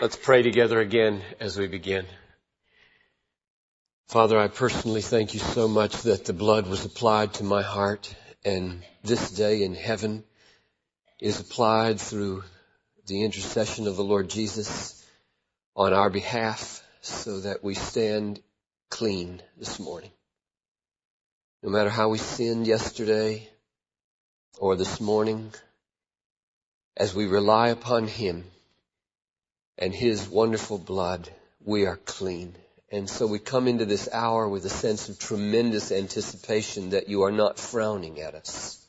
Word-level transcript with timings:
Let's 0.00 0.16
pray 0.16 0.42
together 0.42 0.80
again 0.80 1.22
as 1.38 1.56
we 1.56 1.68
begin. 1.68 2.04
Father, 4.08 4.36
I 4.36 4.48
personally 4.48 5.02
thank 5.02 5.34
you 5.34 5.40
so 5.40 5.68
much 5.68 6.02
that 6.02 6.24
the 6.24 6.32
blood 6.32 6.66
was 6.66 6.84
applied 6.84 7.34
to 7.34 7.44
my 7.44 7.62
heart 7.62 8.12
and 8.44 8.82
this 9.04 9.30
day 9.30 9.62
in 9.62 9.76
heaven 9.76 10.24
is 11.20 11.38
applied 11.38 12.00
through 12.00 12.42
the 13.06 13.22
intercession 13.22 13.86
of 13.86 13.94
the 13.94 14.02
Lord 14.02 14.28
Jesus 14.28 15.06
on 15.76 15.92
our 15.92 16.10
behalf 16.10 16.82
so 17.00 17.40
that 17.42 17.62
we 17.62 17.74
stand 17.74 18.42
clean 18.90 19.40
this 19.56 19.78
morning. 19.78 20.10
No 21.62 21.70
matter 21.70 21.90
how 21.90 22.08
we 22.08 22.18
sinned 22.18 22.66
yesterday 22.66 23.48
or 24.58 24.74
this 24.74 25.00
morning, 25.00 25.52
as 26.96 27.14
we 27.14 27.26
rely 27.26 27.68
upon 27.68 28.08
Him, 28.08 28.44
and 29.78 29.94
His 29.94 30.28
wonderful 30.28 30.78
blood, 30.78 31.28
we 31.64 31.86
are 31.86 31.96
clean. 31.96 32.54
And 32.90 33.08
so 33.08 33.26
we 33.26 33.38
come 33.38 33.66
into 33.66 33.84
this 33.84 34.08
hour 34.12 34.48
with 34.48 34.64
a 34.64 34.70
sense 34.70 35.08
of 35.08 35.18
tremendous 35.18 35.90
anticipation 35.90 36.90
that 36.90 37.08
you 37.08 37.22
are 37.22 37.32
not 37.32 37.58
frowning 37.58 38.20
at 38.20 38.34
us. 38.34 38.80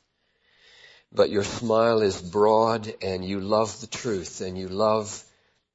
But 1.11 1.29
your 1.29 1.43
smile 1.43 2.01
is 2.01 2.21
broad 2.21 2.93
and 3.01 3.23
you 3.23 3.39
love 3.39 3.79
the 3.81 3.87
truth 3.87 4.41
and 4.41 4.57
you 4.57 4.67
love 4.67 5.23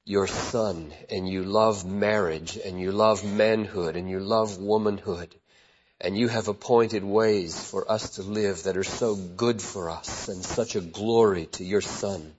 your 0.05 0.27
son 0.27 0.93
and 1.09 1.27
you 1.27 1.43
love 1.43 1.85
marriage 1.85 2.57
and 2.57 2.79
you 2.79 2.91
love 2.91 3.23
manhood 3.23 3.95
and 3.95 4.09
you 4.09 4.19
love 4.19 4.59
womanhood 4.59 5.35
and 5.99 6.17
you 6.17 6.27
have 6.27 6.47
appointed 6.47 7.03
ways 7.03 7.63
for 7.63 7.89
us 7.89 8.11
to 8.11 8.23
live 8.23 8.63
that 8.63 8.77
are 8.77 8.83
so 8.83 9.15
good 9.15 9.61
for 9.61 9.89
us 9.89 10.27
and 10.27 10.43
such 10.43 10.75
a 10.75 10.81
glory 10.81 11.45
to 11.45 11.63
your 11.63 11.81
son. 11.81 12.33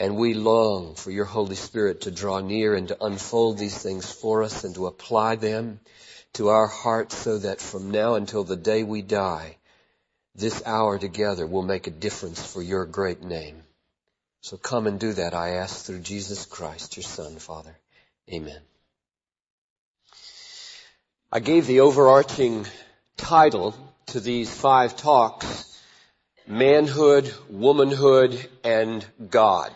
And 0.00 0.16
we 0.16 0.32
long 0.32 0.94
for 0.94 1.10
your 1.10 1.24
Holy 1.24 1.56
Spirit 1.56 2.02
to 2.02 2.12
draw 2.12 2.38
near 2.38 2.76
and 2.76 2.86
to 2.86 3.04
unfold 3.04 3.58
these 3.58 3.76
things 3.76 4.10
for 4.10 4.44
us 4.44 4.62
and 4.62 4.72
to 4.76 4.86
apply 4.86 5.34
them 5.34 5.80
to 6.34 6.50
our 6.50 6.68
hearts 6.68 7.16
so 7.16 7.38
that 7.38 7.60
from 7.60 7.90
now 7.90 8.14
until 8.14 8.44
the 8.44 8.54
day 8.54 8.84
we 8.84 9.02
die, 9.02 9.56
this 10.36 10.62
hour 10.64 11.00
together 11.00 11.48
will 11.48 11.64
make 11.64 11.88
a 11.88 11.90
difference 11.90 12.40
for 12.40 12.62
your 12.62 12.86
great 12.86 13.22
name. 13.22 13.64
So 14.40 14.56
come 14.56 14.86
and 14.86 15.00
do 15.00 15.14
that, 15.14 15.34
I 15.34 15.56
ask 15.56 15.84
through 15.84 15.98
Jesus 15.98 16.46
Christ, 16.46 16.96
your 16.96 17.02
Son, 17.02 17.36
Father. 17.40 17.76
Amen. 18.32 18.60
I 21.32 21.40
gave 21.40 21.66
the 21.66 21.80
overarching 21.80 22.66
title 23.16 23.74
to 24.06 24.20
these 24.20 24.48
five 24.48 24.96
talks, 24.96 25.76
Manhood, 26.46 27.34
Womanhood, 27.50 28.48
and 28.62 29.04
God. 29.28 29.72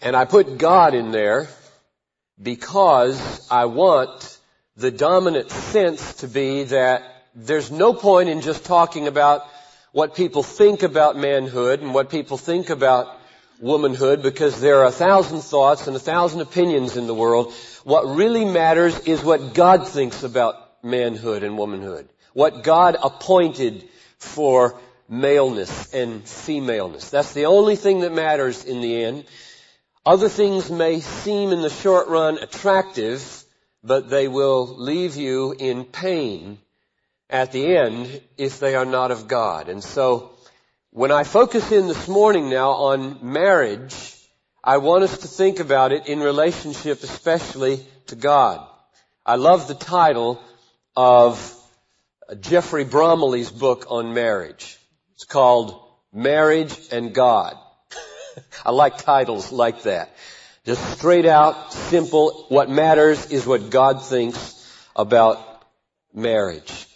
And 0.00 0.14
I 0.14 0.24
put 0.24 0.58
God 0.58 0.94
in 0.94 1.10
there 1.10 1.48
because 2.40 3.48
I 3.50 3.64
want 3.64 4.38
the 4.76 4.92
dominant 4.92 5.50
sense 5.50 6.14
to 6.16 6.28
be 6.28 6.64
that 6.64 7.02
there's 7.34 7.70
no 7.70 7.92
point 7.92 8.28
in 8.28 8.40
just 8.40 8.64
talking 8.64 9.08
about 9.08 9.42
what 9.92 10.14
people 10.14 10.44
think 10.44 10.84
about 10.84 11.16
manhood 11.16 11.80
and 11.80 11.92
what 11.92 12.10
people 12.10 12.36
think 12.36 12.70
about 12.70 13.08
womanhood 13.60 14.22
because 14.22 14.60
there 14.60 14.78
are 14.78 14.86
a 14.86 14.92
thousand 14.92 15.40
thoughts 15.40 15.88
and 15.88 15.96
a 15.96 16.00
thousand 16.00 16.42
opinions 16.42 16.96
in 16.96 17.08
the 17.08 17.14
world. 17.14 17.52
What 17.82 18.06
really 18.06 18.44
matters 18.44 18.96
is 19.00 19.24
what 19.24 19.54
God 19.54 19.88
thinks 19.88 20.22
about 20.22 20.84
manhood 20.84 21.42
and 21.42 21.58
womanhood. 21.58 22.08
What 22.34 22.62
God 22.62 22.96
appointed 23.02 23.88
for 24.18 24.78
maleness 25.08 25.92
and 25.92 26.22
femaleness. 26.24 27.10
That's 27.10 27.32
the 27.32 27.46
only 27.46 27.74
thing 27.74 28.00
that 28.00 28.12
matters 28.12 28.64
in 28.64 28.80
the 28.80 29.04
end. 29.04 29.24
Other 30.08 30.30
things 30.30 30.70
may 30.70 31.00
seem 31.00 31.52
in 31.52 31.60
the 31.60 31.68
short 31.68 32.08
run 32.08 32.38
attractive, 32.38 33.44
but 33.84 34.08
they 34.08 34.26
will 34.26 34.66
leave 34.78 35.16
you 35.16 35.52
in 35.52 35.84
pain 35.84 36.56
at 37.28 37.52
the 37.52 37.76
end 37.76 38.22
if 38.38 38.58
they 38.58 38.74
are 38.74 38.86
not 38.86 39.10
of 39.10 39.28
God. 39.28 39.68
And 39.68 39.84
so, 39.84 40.30
when 40.92 41.12
I 41.12 41.24
focus 41.24 41.70
in 41.72 41.88
this 41.88 42.08
morning 42.08 42.48
now 42.48 42.70
on 42.70 43.18
marriage, 43.20 44.14
I 44.64 44.78
want 44.78 45.04
us 45.04 45.18
to 45.18 45.28
think 45.28 45.60
about 45.60 45.92
it 45.92 46.06
in 46.06 46.20
relationship 46.20 47.02
especially 47.02 47.84
to 48.06 48.16
God. 48.16 48.66
I 49.26 49.36
love 49.36 49.68
the 49.68 49.74
title 49.74 50.40
of 50.96 51.54
Geoffrey 52.40 52.86
Bromiley's 52.86 53.50
book 53.50 53.84
on 53.90 54.14
marriage. 54.14 54.78
It's 55.16 55.26
called 55.26 55.78
Marriage 56.14 56.74
and 56.92 57.12
God. 57.12 57.58
I 58.64 58.70
like 58.70 58.98
titles 58.98 59.52
like 59.52 59.82
that. 59.82 60.10
Just 60.64 60.98
straight 60.98 61.26
out, 61.26 61.72
simple. 61.72 62.46
What 62.48 62.68
matters 62.68 63.30
is 63.30 63.46
what 63.46 63.70
God 63.70 64.02
thinks 64.02 64.54
about 64.94 65.64
marriage. 66.12 66.86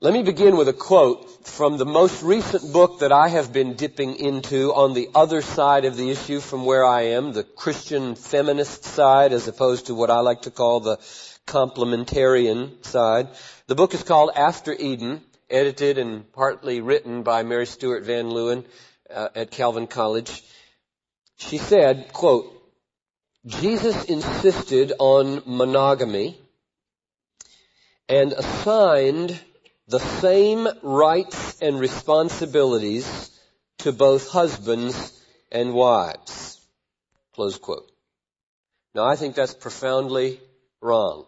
Let 0.00 0.12
me 0.12 0.22
begin 0.22 0.56
with 0.56 0.68
a 0.68 0.72
quote 0.72 1.46
from 1.46 1.78
the 1.78 1.86
most 1.86 2.22
recent 2.22 2.72
book 2.72 3.00
that 3.00 3.12
I 3.12 3.28
have 3.28 3.52
been 3.52 3.74
dipping 3.74 4.16
into 4.16 4.74
on 4.74 4.92
the 4.92 5.08
other 5.14 5.40
side 5.40 5.84
of 5.84 5.96
the 5.96 6.10
issue 6.10 6.40
from 6.40 6.64
where 6.64 6.84
I 6.84 7.02
am, 7.16 7.32
the 7.32 7.44
Christian 7.44 8.14
feminist 8.14 8.84
side, 8.84 9.32
as 9.32 9.48
opposed 9.48 9.86
to 9.86 9.94
what 9.94 10.10
I 10.10 10.20
like 10.20 10.42
to 10.42 10.50
call 10.50 10.80
the 10.80 10.98
complementarian 11.46 12.84
side. 12.84 13.28
The 13.66 13.74
book 13.74 13.94
is 13.94 14.02
called 14.02 14.30
After 14.36 14.72
Eden, 14.72 15.22
edited 15.48 15.98
and 15.98 16.30
partly 16.32 16.80
written 16.80 17.22
by 17.22 17.42
Mary 17.42 17.66
Stewart 17.66 18.04
Van 18.04 18.30
Leeuwen 18.30 18.64
uh, 19.10 19.28
at 19.34 19.50
Calvin 19.50 19.86
College. 19.86 20.42
She 21.36 21.58
said, 21.58 22.12
quote, 22.12 22.50
Jesus 23.46 24.04
insisted 24.04 24.92
on 24.98 25.42
monogamy 25.44 26.38
and 28.08 28.32
assigned 28.32 29.38
the 29.88 29.98
same 29.98 30.66
rights 30.82 31.60
and 31.60 31.78
responsibilities 31.78 33.30
to 33.78 33.92
both 33.92 34.28
husbands 34.28 35.12
and 35.52 35.74
wives. 35.74 36.60
Close 37.34 37.58
quote. 37.58 37.90
Now 38.94 39.04
I 39.04 39.16
think 39.16 39.34
that's 39.34 39.54
profoundly 39.54 40.40
wrong. 40.80 41.26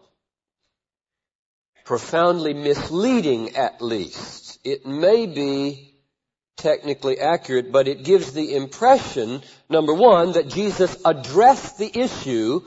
Profoundly 1.85 2.53
misleading 2.53 3.55
at 3.55 3.81
least. 3.81 4.59
It 4.63 4.85
may 4.85 5.25
be 5.25 5.86
technically 6.57 7.19
accurate, 7.19 7.71
but 7.71 7.87
it 7.87 8.03
gives 8.03 8.33
the 8.33 8.55
impression, 8.55 9.41
number 9.69 9.93
one, 9.93 10.33
that 10.33 10.49
Jesus 10.49 10.97
addressed 11.05 11.77
the 11.77 11.99
issue 11.99 12.61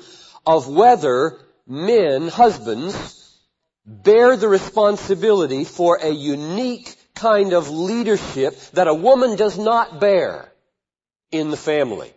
of 0.47 0.69
whether 0.69 1.39
men, 1.67 2.29
husbands, 2.29 3.39
bear 3.84 4.37
the 4.37 4.49
responsibility 4.49 5.65
for 5.65 5.97
a 5.97 6.11
unique 6.11 6.97
kind 7.15 7.53
of 7.53 7.69
leadership 7.69 8.59
that 8.73 8.89
a 8.89 8.95
woman 8.95 9.37
does 9.37 9.59
not 9.59 10.00
bear 10.00 10.50
in 11.31 11.50
the 11.50 11.56
family. 11.56 12.12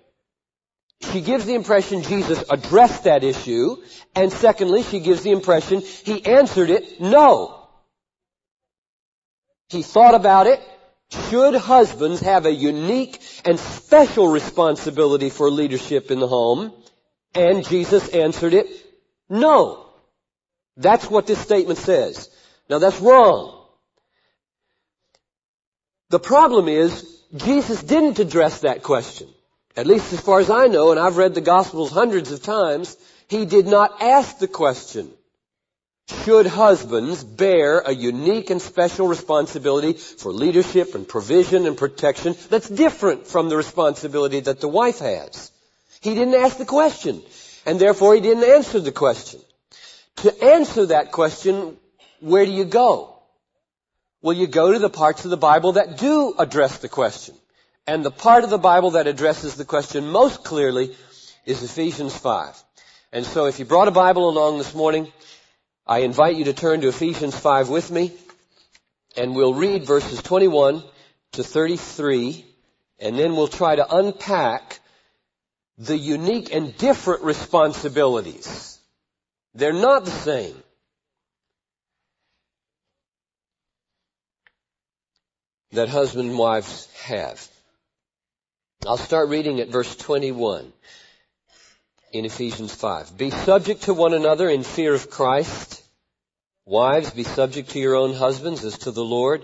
She 1.12 1.22
gives 1.22 1.46
the 1.46 1.56
impression 1.56 2.04
Jesus 2.04 2.44
addressed 2.50 3.04
that 3.04 3.24
issue, 3.24 3.76
and 4.16 4.32
secondly, 4.32 4.84
she 4.84 5.00
gives 5.00 5.24
the 5.24 5.32
impression 5.32 5.82
he 5.82 6.26
answered 6.26 6.70
it 6.70 7.02
no. 7.02 7.68
He 9.70 9.82
thought 9.82 10.16
about 10.16 10.48
it, 10.48 10.62
should 11.14 11.56
husbands 11.56 12.22
have 12.22 12.46
a 12.46 12.52
unique 12.52 13.22
and 13.46 13.60
special 13.60 14.28
responsibility 14.28 15.30
for 15.30 15.50
leadership 15.50 16.12
in 16.12 16.20
the 16.20 16.28
home? 16.28 16.74
And 17.36 17.66
Jesus 17.66 18.10
answered 18.10 18.54
it, 18.54 18.68
no. 19.30 19.90
That's 20.78 21.10
what 21.10 21.28
this 21.28 21.40
statement 21.40 21.80
says. 21.80 22.30
Now 22.70 22.80
that's 22.80 23.00
wrong. 23.00 23.66
The 26.10 26.20
problem 26.20 26.68
is, 26.68 27.22
Jesus 27.36 27.82
didn't 27.82 28.20
address 28.20 28.62
that 28.62 28.84
question. 28.84 29.28
At 29.76 29.88
least 29.88 30.14
as 30.14 30.22
far 30.22 30.40
as 30.40 30.50
I 30.50 30.68
know, 30.68 30.92
and 30.92 31.00
I've 31.00 31.18
read 31.18 31.34
the 31.34 31.42
Gospels 31.42 31.92
hundreds 31.92 32.32
of 32.32 32.44
times, 32.44 32.96
he 33.28 33.46
did 33.46 33.66
not 33.66 34.02
ask 34.02 34.38
the 34.38 34.48
question 34.48 35.12
should 36.08 36.46
husbands 36.46 37.24
bear 37.24 37.80
a 37.80 37.94
unique 37.94 38.50
and 38.50 38.62
special 38.62 39.08
responsibility 39.08 39.94
for 39.94 40.32
leadership 40.32 40.96
and 40.96 41.08
provision 41.08 41.66
and 41.66 41.78
protection 41.78 42.36
that's 42.50 42.70
different 42.70 43.28
from 43.28 43.50
the 43.50 43.58
responsibility 43.58 44.42
that 44.42 44.60
the 44.60 44.68
wife 44.68 45.00
has. 45.00 45.52
He 46.02 46.14
didn't 46.16 46.36
ask 46.36 46.58
the 46.58 46.66
question, 46.66 47.22
and 47.66 47.80
therefore 47.80 48.16
he 48.16 48.22
didn't 48.22 48.44
answer 48.44 48.80
the 48.80 48.92
question. 48.92 49.40
To 50.18 50.44
answer 50.44 50.88
that 50.88 51.12
question, 51.12 51.78
where 52.20 52.46
do 52.46 52.52
you 52.52 52.66
go? 52.66 53.18
Well, 54.22 54.36
you 54.36 54.48
go 54.48 54.72
to 54.72 54.80
the 54.80 54.90
parts 54.90 55.26
of 55.26 55.32
the 55.32 55.38
Bible 55.38 55.74
that 55.74 55.98
do 55.98 56.34
address 56.38 56.78
the 56.78 56.90
question. 56.90 57.36
And 57.86 58.06
the 58.06 58.12
part 58.12 58.46
of 58.46 58.50
the 58.50 58.58
Bible 58.58 58.92
that 58.92 59.08
addresses 59.08 59.56
the 59.56 59.66
question 59.66 60.08
most 60.08 60.44
clearly 60.44 60.96
is 61.46 61.64
Ephesians 61.64 62.16
5. 62.18 62.64
And 63.12 63.26
so 63.26 63.46
if 63.46 63.60
you 63.60 63.66
brought 63.66 63.90
a 63.90 63.92
Bible 63.92 64.30
along 64.30 64.58
this 64.58 64.74
morning, 64.74 65.12
I 65.86 66.00
invite 66.00 66.38
you 66.38 66.46
to 66.46 66.54
turn 66.54 66.82
to 66.82 66.88
Ephesians 66.88 67.38
5 67.38 67.70
with 67.70 67.92
me, 67.92 68.14
and 69.18 69.36
we'll 69.36 69.54
read 69.54 69.86
verses 69.86 70.22
21 70.22 70.82
to 71.34 71.44
33, 71.44 72.46
and 73.00 73.20
then 73.20 73.36
we'll 73.36 73.50
try 73.50 73.76
to 73.76 73.96
unpack 73.96 74.80
the 75.78 75.98
unique 75.98 76.54
and 76.54 76.78
different 76.78 77.24
responsibilities. 77.24 78.80
They're 79.56 79.74
not 79.74 80.06
the 80.06 80.12
same. 80.12 80.56
That 85.72 85.90
husband 85.90 86.30
and 86.30 86.40
wives 86.40 86.88
have. 87.04 87.46
I'll 88.88 88.98
start 88.98 89.30
reading 89.30 89.60
at 89.60 89.70
verse 89.70 89.96
21 89.96 90.72
in 92.14 92.26
Ephesians 92.26 92.74
5. 92.74 93.18
Be 93.18 93.32
subject 93.32 93.84
to 93.84 93.94
one 93.94 94.14
another 94.14 94.48
in 94.48 94.64
fear 94.64 94.94
of 94.94 95.10
Christ. 95.10 95.84
Wives, 96.66 97.12
be 97.12 97.24
subject 97.24 97.72
to 97.72 97.80
your 97.80 97.96
own 97.96 98.14
husbands 98.14 98.64
as 98.64 98.78
to 98.80 98.92
the 98.92 99.04
Lord. 99.04 99.44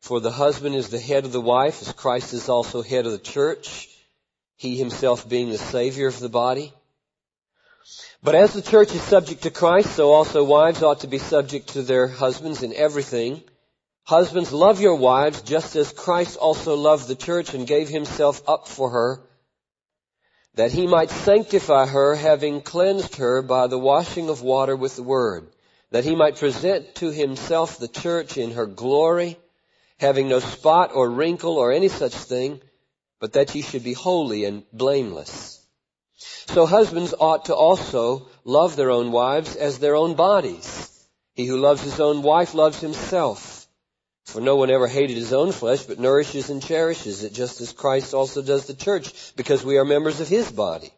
For 0.00 0.20
the 0.20 0.30
husband 0.30 0.74
is 0.74 0.90
the 0.90 1.00
head 1.00 1.24
of 1.24 1.32
the 1.32 1.40
wife, 1.40 1.80
as 1.80 1.92
Christ 1.92 2.34
is 2.34 2.48
also 2.48 2.82
head 2.82 3.06
of 3.06 3.12
the 3.12 3.18
church, 3.18 3.88
he 4.56 4.76
himself 4.76 5.28
being 5.28 5.50
the 5.50 5.58
Savior 5.58 6.06
of 6.06 6.20
the 6.20 6.28
body. 6.28 6.72
But 8.22 8.34
as 8.34 8.52
the 8.52 8.62
church 8.62 8.94
is 8.94 9.02
subject 9.02 9.42
to 9.42 9.50
Christ, 9.50 9.96
so 9.96 10.12
also 10.12 10.44
wives 10.44 10.82
ought 10.82 11.00
to 11.00 11.08
be 11.08 11.18
subject 11.18 11.70
to 11.70 11.82
their 11.82 12.08
husbands 12.08 12.62
in 12.62 12.74
everything. 12.74 13.42
Husbands, 14.04 14.52
love 14.52 14.80
your 14.80 14.96
wives 14.96 15.42
just 15.42 15.76
as 15.76 15.92
Christ 15.92 16.36
also 16.36 16.76
loved 16.76 17.08
the 17.08 17.16
church 17.16 17.54
and 17.54 17.66
gave 17.66 17.88
himself 17.88 18.42
up 18.46 18.68
for 18.68 18.90
her, 18.90 19.20
that 20.54 20.72
he 20.72 20.86
might 20.86 21.10
sanctify 21.10 21.86
her, 21.86 22.14
having 22.14 22.60
cleansed 22.60 23.16
her 23.16 23.42
by 23.42 23.66
the 23.66 23.78
washing 23.78 24.28
of 24.28 24.42
water 24.42 24.76
with 24.76 24.96
the 24.96 25.02
word, 25.02 25.50
that 25.90 26.04
he 26.04 26.14
might 26.14 26.36
present 26.36 26.94
to 26.96 27.10
himself 27.10 27.78
the 27.78 27.88
church 27.88 28.36
in 28.36 28.52
her 28.52 28.66
glory, 28.66 29.38
having 29.98 30.28
no 30.28 30.40
spot 30.40 30.90
or 30.94 31.08
wrinkle 31.08 31.56
or 31.56 31.72
any 31.72 31.88
such 31.88 32.14
thing, 32.14 32.60
but 33.20 33.32
that 33.34 33.54
ye 33.54 33.62
should 33.62 33.84
be 33.84 33.92
holy 33.94 34.44
and 34.44 34.64
blameless. 34.72 35.64
So 36.16 36.66
husbands 36.66 37.14
ought 37.18 37.46
to 37.46 37.54
also 37.54 38.28
love 38.44 38.76
their 38.76 38.90
own 38.90 39.10
wives 39.10 39.56
as 39.56 39.78
their 39.78 39.96
own 39.96 40.14
bodies. 40.14 40.90
He 41.34 41.46
who 41.46 41.56
loves 41.56 41.82
his 41.82 41.98
own 41.98 42.22
wife 42.22 42.52
loves 42.52 42.80
himself. 42.80 43.61
For 44.24 44.40
no 44.40 44.56
one 44.56 44.70
ever 44.70 44.86
hated 44.86 45.16
his 45.16 45.32
own 45.32 45.52
flesh, 45.52 45.82
but 45.82 45.98
nourishes 45.98 46.48
and 46.48 46.62
cherishes 46.62 47.22
it, 47.22 47.32
just 47.32 47.60
as 47.60 47.72
Christ 47.72 48.14
also 48.14 48.40
does 48.42 48.66
the 48.66 48.74
church, 48.74 49.34
because 49.36 49.64
we 49.64 49.78
are 49.78 49.84
members 49.84 50.20
of 50.20 50.28
his 50.28 50.50
body. 50.50 50.92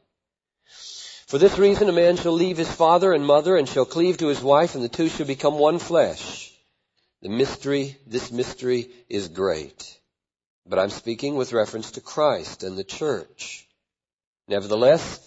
For 1.27 1.39
this 1.39 1.59
reason 1.59 1.89
a 1.89 1.93
man 1.93 2.17
shall 2.17 2.33
leave 2.33 2.59
his 2.59 2.71
father 2.71 3.13
and 3.13 3.27
mother, 3.27 3.57
and 3.57 3.69
shall 3.69 3.87
cleave 3.87 4.19
to 4.19 4.29
his 4.29 4.43
wife, 4.43 4.75
and 4.75 4.85
the 4.85 4.89
two 4.89 5.09
shall 5.09 5.27
become 5.27 5.59
one 5.59 5.79
flesh. 5.79 6.53
The 7.23 7.31
mystery, 7.31 7.97
this 8.07 8.31
mystery 8.31 8.91
is 9.09 9.29
great. 9.29 9.99
But 10.67 10.79
I'm 10.79 10.91
speaking 10.91 11.35
with 11.35 11.53
reference 11.53 11.93
to 11.93 12.01
Christ 12.01 12.63
and 12.63 12.77
the 12.77 12.85
church. 12.85 13.67
Nevertheless, 14.47 15.21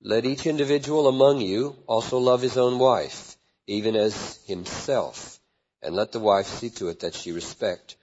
let 0.00 0.24
each 0.24 0.46
individual 0.46 1.06
among 1.06 1.40
you 1.40 1.76
also 1.86 2.18
love 2.18 2.40
his 2.40 2.56
own 2.56 2.78
wife, 2.78 3.36
even 3.66 3.96
as 3.96 4.40
himself, 4.46 5.37
and 5.82 5.94
let 5.94 6.12
the 6.12 6.20
wife 6.20 6.46
see 6.46 6.70
to 6.70 6.88
it 6.88 7.00
that 7.00 7.14
she 7.14 7.32
respect 7.32 7.96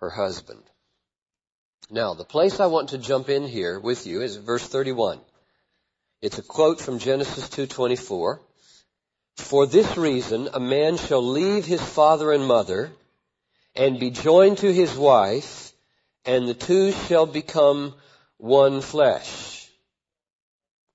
her 0.00 0.10
husband. 0.10 0.62
Now, 1.90 2.14
the 2.14 2.24
place 2.24 2.60
I 2.60 2.66
want 2.66 2.90
to 2.90 2.98
jump 2.98 3.28
in 3.28 3.46
here 3.46 3.78
with 3.80 4.06
you 4.06 4.22
is 4.22 4.36
verse 4.36 4.66
31. 4.66 5.20
It's 6.22 6.38
a 6.38 6.42
quote 6.42 6.80
from 6.80 6.98
Genesis 6.98 7.48
2:24. 7.48 8.40
For 9.36 9.66
this 9.66 9.96
reason, 9.96 10.50
a 10.52 10.60
man 10.60 10.96
shall 10.98 11.22
leave 11.22 11.64
his 11.64 11.82
father 11.82 12.30
and 12.32 12.46
mother 12.46 12.92
and 13.74 13.98
be 13.98 14.10
joined 14.10 14.58
to 14.58 14.72
his 14.72 14.94
wife, 14.94 15.72
and 16.24 16.46
the 16.46 16.54
two 16.54 16.92
shall 16.92 17.26
become 17.26 17.94
one 18.36 18.82
flesh. 18.82 19.68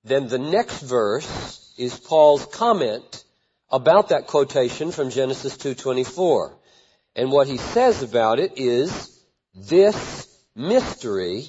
Then 0.04 0.28
the 0.28 0.38
next 0.38 0.80
verse 0.80 1.74
is 1.76 1.98
Paul's 1.98 2.46
comment 2.46 3.24
about 3.70 4.10
that 4.10 4.26
quotation 4.26 4.92
from 4.92 5.10
Genesis 5.10 5.56
2.24. 5.56 6.54
And 7.14 7.32
what 7.32 7.48
he 7.48 7.56
says 7.56 8.02
about 8.02 8.38
it 8.38 8.52
is, 8.56 9.12
this 9.54 10.28
mystery, 10.54 11.48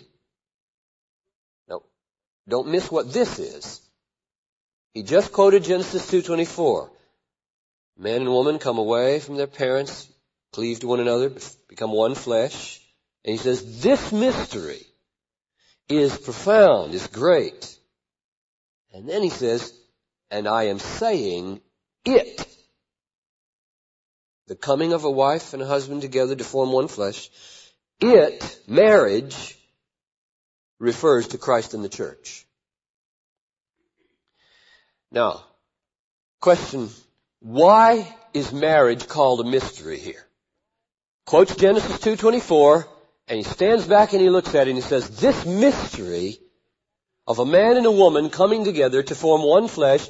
no, 1.68 1.84
don't 2.48 2.70
miss 2.70 2.90
what 2.90 3.12
this 3.12 3.38
is. 3.40 3.82
He 4.94 5.04
just 5.04 5.32
quoted 5.32 5.64
Genesis 5.64 6.10
2.24. 6.10 6.90
Man 7.98 8.22
and 8.22 8.30
woman 8.30 8.60
come 8.60 8.78
away 8.78 9.20
from 9.20 9.36
their 9.36 9.48
parents, 9.48 10.08
cleave 10.54 10.80
to 10.80 10.88
one 10.88 11.00
another, 11.00 11.32
become 11.68 11.92
one 11.92 12.16
flesh. 12.16 12.80
And 13.26 13.34
he 13.34 13.38
says, 13.38 13.82
this 13.82 14.12
mystery 14.12 14.82
is 15.90 16.18
profound, 16.18 16.94
is 16.94 17.08
great. 17.08 17.78
And 18.94 19.08
then 19.08 19.22
he 19.22 19.30
says, 19.30 19.74
and 20.32 20.48
I 20.48 20.64
am 20.64 20.80
saying 20.80 21.62
it. 22.08 22.48
The 24.48 24.56
coming 24.56 24.94
of 24.94 25.04
a 25.04 25.12
wife 25.12 25.54
and 25.54 25.62
a 25.62 25.66
husband 25.66 26.02
together 26.02 26.36
to 26.36 26.44
form 26.44 26.72
one 26.72 26.88
flesh. 26.88 27.30
It, 28.00 28.60
marriage, 28.68 29.58
refers 30.80 31.30
to 31.30 31.38
Christ 31.38 31.74
and 31.74 31.84
the 31.84 31.90
church. 31.90 32.46
Now, 35.12 35.44
question, 36.40 36.90
why 37.40 38.16
is 38.34 38.52
marriage 38.52 39.08
called 39.08 39.42
a 39.42 39.50
mystery 39.50 40.00
here? 40.00 40.26
Quotes 41.26 41.56
Genesis 41.56 41.98
2.24, 42.00 42.86
and 43.28 43.38
he 43.38 43.44
stands 43.44 43.86
back 43.86 44.14
and 44.14 44.22
he 44.22 44.30
looks 44.30 44.56
at 44.56 44.68
it 44.68 44.72
and 44.72 44.78
he 44.78 44.82
says, 44.82 45.10
this 45.20 45.46
mystery 45.46 46.38
of 47.26 47.40
a 47.40 47.46
man 47.46 47.76
and 47.78 47.86
a 47.86 47.92
woman 47.92 48.30
coming 48.30 48.64
together 48.64 49.04
to 49.04 49.16
form 49.16 49.44
one 49.44 49.68
flesh, 49.68 50.08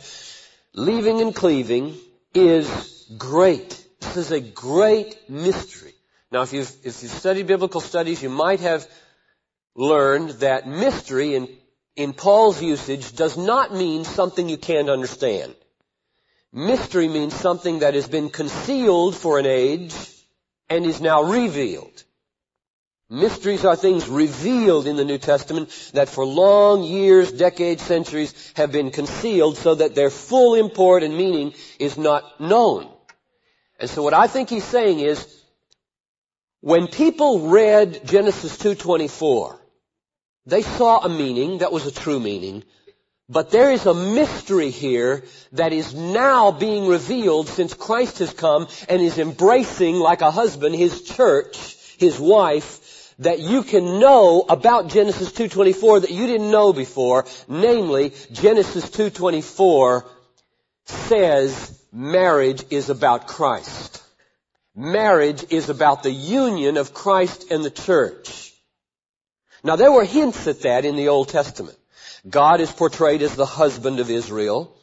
leaving 0.77 1.21
and 1.21 1.35
cleaving, 1.35 1.95
is 2.33 3.11
great. 3.17 3.83
This 3.99 4.15
is 4.15 4.31
a 4.31 4.39
great 4.39 5.29
mystery. 5.29 5.93
Now, 6.31 6.43
if 6.43 6.53
you've, 6.53 6.71
if 6.83 7.01
you've 7.01 7.11
studied 7.11 7.47
biblical 7.47 7.81
studies, 7.81 8.21
you 8.21 8.29
might 8.29 8.59
have 8.59 8.87
learned 9.75 10.29
that 10.41 10.67
mystery 10.67 11.35
in 11.35 11.49
in 11.97 12.13
Paul's 12.13 12.61
usage 12.61 13.15
does 13.15 13.37
not 13.37 13.73
mean 13.73 14.03
something 14.05 14.47
you 14.47 14.57
can't 14.57 14.87
understand. 14.87 15.55
Mystery 16.53 17.07
means 17.07 17.33
something 17.33 17.79
that 17.79 17.95
has 17.95 18.07
been 18.07 18.29
concealed 18.29 19.15
for 19.17 19.39
an 19.39 19.47
age 19.47 19.95
and 20.69 20.85
is 20.85 21.01
now 21.01 21.23
revealed. 21.23 22.03
Mysteries 23.09 23.63
are 23.63 23.77
things 23.77 24.09
revealed 24.09 24.85
in 24.85 24.97
the 24.97 25.05
New 25.05 25.17
Testament 25.17 25.69
that 25.93 26.09
for 26.09 26.25
long 26.25 26.83
years, 26.83 27.31
decades, 27.31 27.81
centuries 27.81 28.33
have 28.57 28.73
been 28.73 28.91
concealed 28.91 29.55
so 29.57 29.75
that 29.75 29.95
their 29.95 30.09
full 30.09 30.55
import 30.55 31.03
and 31.03 31.15
meaning 31.15 31.53
is 31.79 31.97
not 31.97 32.41
known. 32.41 32.89
And 33.79 33.89
so 33.89 34.03
what 34.03 34.13
I 34.13 34.27
think 34.27 34.49
he's 34.49 34.65
saying 34.65 34.99
is, 34.99 35.25
when 36.59 36.87
people 36.87 37.47
read 37.47 38.01
Genesis 38.05 38.57
2.24, 38.57 39.57
they 40.45 40.63
saw 40.63 40.99
a 40.99 41.09
meaning 41.09 41.59
that 41.59 41.71
was 41.71 41.85
a 41.85 41.91
true 41.91 42.19
meaning, 42.19 42.65
but 43.29 43.51
there 43.51 43.71
is 43.71 43.85
a 43.85 43.93
mystery 43.93 44.69
here 44.69 45.23
that 45.53 45.71
is 45.71 45.93
now 45.93 46.51
being 46.51 46.87
revealed 46.87 47.47
since 47.47 47.73
Christ 47.73 48.19
has 48.19 48.33
come 48.33 48.67
and 48.89 49.01
is 49.01 49.17
embracing 49.17 49.95
like 49.95 50.21
a 50.21 50.31
husband 50.31 50.75
his 50.75 51.03
church, 51.03 51.77
his 51.97 52.19
wife, 52.19 52.81
that 53.19 53.39
you 53.39 53.63
can 53.63 53.99
know 53.99 54.45
about 54.47 54.89
Genesis 54.89 55.31
2.24 55.31 56.01
that 56.01 56.11
you 56.11 56.27
didn't 56.27 56.51
know 56.51 56.73
before. 56.73 57.25
Namely, 57.47 58.13
Genesis 58.31 58.89
2.24 58.89 60.05
says 60.85 61.79
marriage 61.91 62.63
is 62.69 62.89
about 62.89 63.27
Christ. 63.27 64.03
Marriage 64.75 65.43
is 65.49 65.69
about 65.69 66.03
the 66.03 66.11
union 66.11 66.77
of 66.77 66.93
Christ 66.93 67.51
and 67.51 67.65
the 67.65 67.71
church. 67.71 68.53
Now 69.63 69.75
there 69.75 69.91
were 69.91 70.05
hints 70.05 70.45
at 70.47 70.61
that 70.61 70.85
in 70.85 70.95
the 70.95 71.07
Old 71.07 71.29
Testament. 71.29 71.77
God 72.29 72.61
is 72.61 72.71
portrayed 72.71 73.21
as 73.23 73.35
the 73.35 73.45
husband 73.45 73.99
of 73.99 74.11
Israel. 74.11 74.75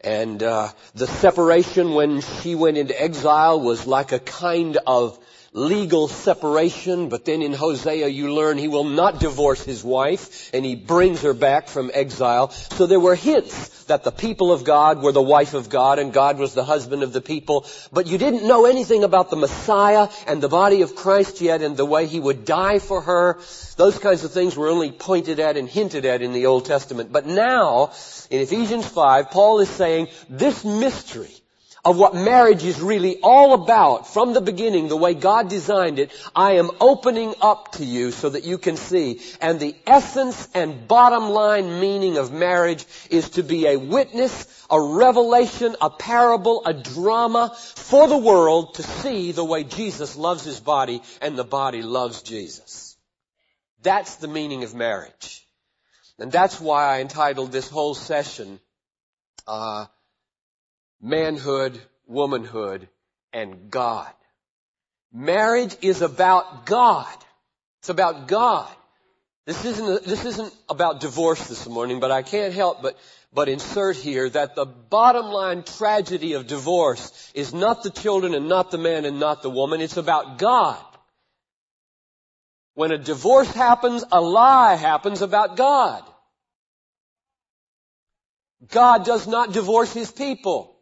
And 0.00 0.42
uh, 0.42 0.68
the 0.94 1.06
separation 1.06 1.94
when 1.94 2.20
she 2.20 2.54
went 2.54 2.76
into 2.76 3.00
exile 3.00 3.60
was 3.60 3.86
like 3.86 4.12
a 4.12 4.18
kind 4.18 4.76
of 4.86 5.18
legal 5.54 6.08
separation, 6.08 7.08
but 7.08 7.24
then 7.24 7.40
in 7.40 7.52
Hosea 7.52 8.08
you 8.08 8.34
learn 8.34 8.58
he 8.58 8.66
will 8.66 8.84
not 8.84 9.20
divorce 9.20 9.62
his 9.62 9.84
wife, 9.84 10.50
and 10.52 10.64
he 10.64 10.74
brings 10.74 11.22
her 11.22 11.32
back 11.32 11.68
from 11.68 11.92
exile. 11.94 12.50
So 12.50 12.86
there 12.86 12.98
were 12.98 13.14
hints 13.14 13.84
that 13.84 14.02
the 14.02 14.10
people 14.10 14.50
of 14.50 14.64
God 14.64 15.00
were 15.00 15.12
the 15.12 15.22
wife 15.22 15.54
of 15.54 15.70
God, 15.70 16.00
and 16.00 16.12
God 16.12 16.38
was 16.38 16.54
the 16.54 16.64
husband 16.64 17.04
of 17.04 17.12
the 17.12 17.20
people, 17.20 17.66
but 17.92 18.08
you 18.08 18.18
didn't 18.18 18.48
know 18.48 18.66
anything 18.66 19.04
about 19.04 19.30
the 19.30 19.36
Messiah 19.36 20.08
and 20.26 20.42
the 20.42 20.48
body 20.48 20.82
of 20.82 20.96
Christ 20.96 21.40
yet, 21.40 21.62
and 21.62 21.76
the 21.76 21.86
way 21.86 22.06
he 22.06 22.18
would 22.18 22.44
die 22.44 22.80
for 22.80 23.02
her. 23.02 23.38
Those 23.76 23.98
kinds 23.98 24.24
of 24.24 24.32
things 24.32 24.56
were 24.56 24.68
only 24.68 24.90
pointed 24.90 25.38
at 25.38 25.56
and 25.56 25.68
hinted 25.68 26.04
at 26.04 26.20
in 26.20 26.32
the 26.32 26.46
Old 26.46 26.64
Testament. 26.64 27.12
But 27.12 27.26
now, 27.26 27.92
in 28.28 28.40
Ephesians 28.40 28.88
5, 28.88 29.30
Paul 29.30 29.60
is 29.60 29.68
saying, 29.68 30.08
this 30.28 30.64
mystery 30.64 31.43
of 31.84 31.98
what 31.98 32.14
marriage 32.14 32.64
is 32.64 32.80
really 32.80 33.18
all 33.22 33.52
about 33.52 34.06
from 34.06 34.32
the 34.32 34.40
beginning, 34.40 34.88
the 34.88 34.96
way 34.96 35.12
God 35.12 35.50
designed 35.50 35.98
it, 35.98 36.10
I 36.34 36.52
am 36.52 36.70
opening 36.80 37.34
up 37.42 37.72
to 37.72 37.84
you 37.84 38.10
so 38.10 38.30
that 38.30 38.44
you 38.44 38.56
can 38.56 38.76
see. 38.76 39.20
And 39.40 39.60
the 39.60 39.76
essence 39.86 40.48
and 40.54 40.88
bottom 40.88 41.28
line 41.30 41.80
meaning 41.80 42.16
of 42.16 42.32
marriage 42.32 42.86
is 43.10 43.30
to 43.30 43.42
be 43.42 43.66
a 43.66 43.76
witness, 43.76 44.66
a 44.70 44.80
revelation, 44.80 45.76
a 45.80 45.90
parable, 45.90 46.62
a 46.64 46.72
drama 46.72 47.54
for 47.56 48.08
the 48.08 48.16
world 48.16 48.74
to 48.74 48.82
see 48.82 49.32
the 49.32 49.44
way 49.44 49.64
Jesus 49.64 50.16
loves 50.16 50.44
his 50.44 50.60
body 50.60 51.02
and 51.20 51.36
the 51.36 51.44
body 51.44 51.82
loves 51.82 52.22
Jesus. 52.22 52.96
That's 53.82 54.16
the 54.16 54.28
meaning 54.28 54.64
of 54.64 54.74
marriage. 54.74 55.46
And 56.18 56.32
that's 56.32 56.58
why 56.60 56.96
I 56.96 57.00
entitled 57.00 57.52
this 57.52 57.68
whole 57.68 57.94
session, 57.94 58.60
uh, 59.46 59.86
manhood, 61.04 61.78
womanhood, 62.06 62.88
and 63.32 63.70
God. 63.70 64.10
Marriage 65.12 65.76
is 65.82 66.00
about 66.00 66.64
God. 66.64 67.14
It's 67.80 67.90
about 67.90 68.26
God. 68.26 68.74
This 69.46 69.62
isn't, 69.66 70.04
this 70.04 70.24
isn't 70.24 70.52
about 70.70 71.00
divorce 71.00 71.46
this 71.46 71.68
morning, 71.68 72.00
but 72.00 72.10
I 72.10 72.22
can't 72.22 72.54
help 72.54 72.80
but, 72.80 72.98
but 73.32 73.50
insert 73.50 73.96
here 73.96 74.30
that 74.30 74.54
the 74.54 74.64
bottom 74.64 75.26
line 75.26 75.62
tragedy 75.62 76.32
of 76.32 76.46
divorce 76.46 77.30
is 77.34 77.52
not 77.52 77.82
the 77.82 77.90
children 77.90 78.34
and 78.34 78.48
not 78.48 78.70
the 78.70 78.78
man 78.78 79.04
and 79.04 79.20
not 79.20 79.42
the 79.42 79.50
woman. 79.50 79.82
It's 79.82 79.98
about 79.98 80.38
God. 80.38 80.82
When 82.72 82.90
a 82.90 82.98
divorce 82.98 83.52
happens, 83.52 84.04
a 84.10 84.22
lie 84.22 84.76
happens 84.76 85.20
about 85.20 85.58
God. 85.58 86.02
God 88.68 89.04
does 89.04 89.26
not 89.26 89.52
divorce 89.52 89.92
His 89.92 90.10
people. 90.10 90.73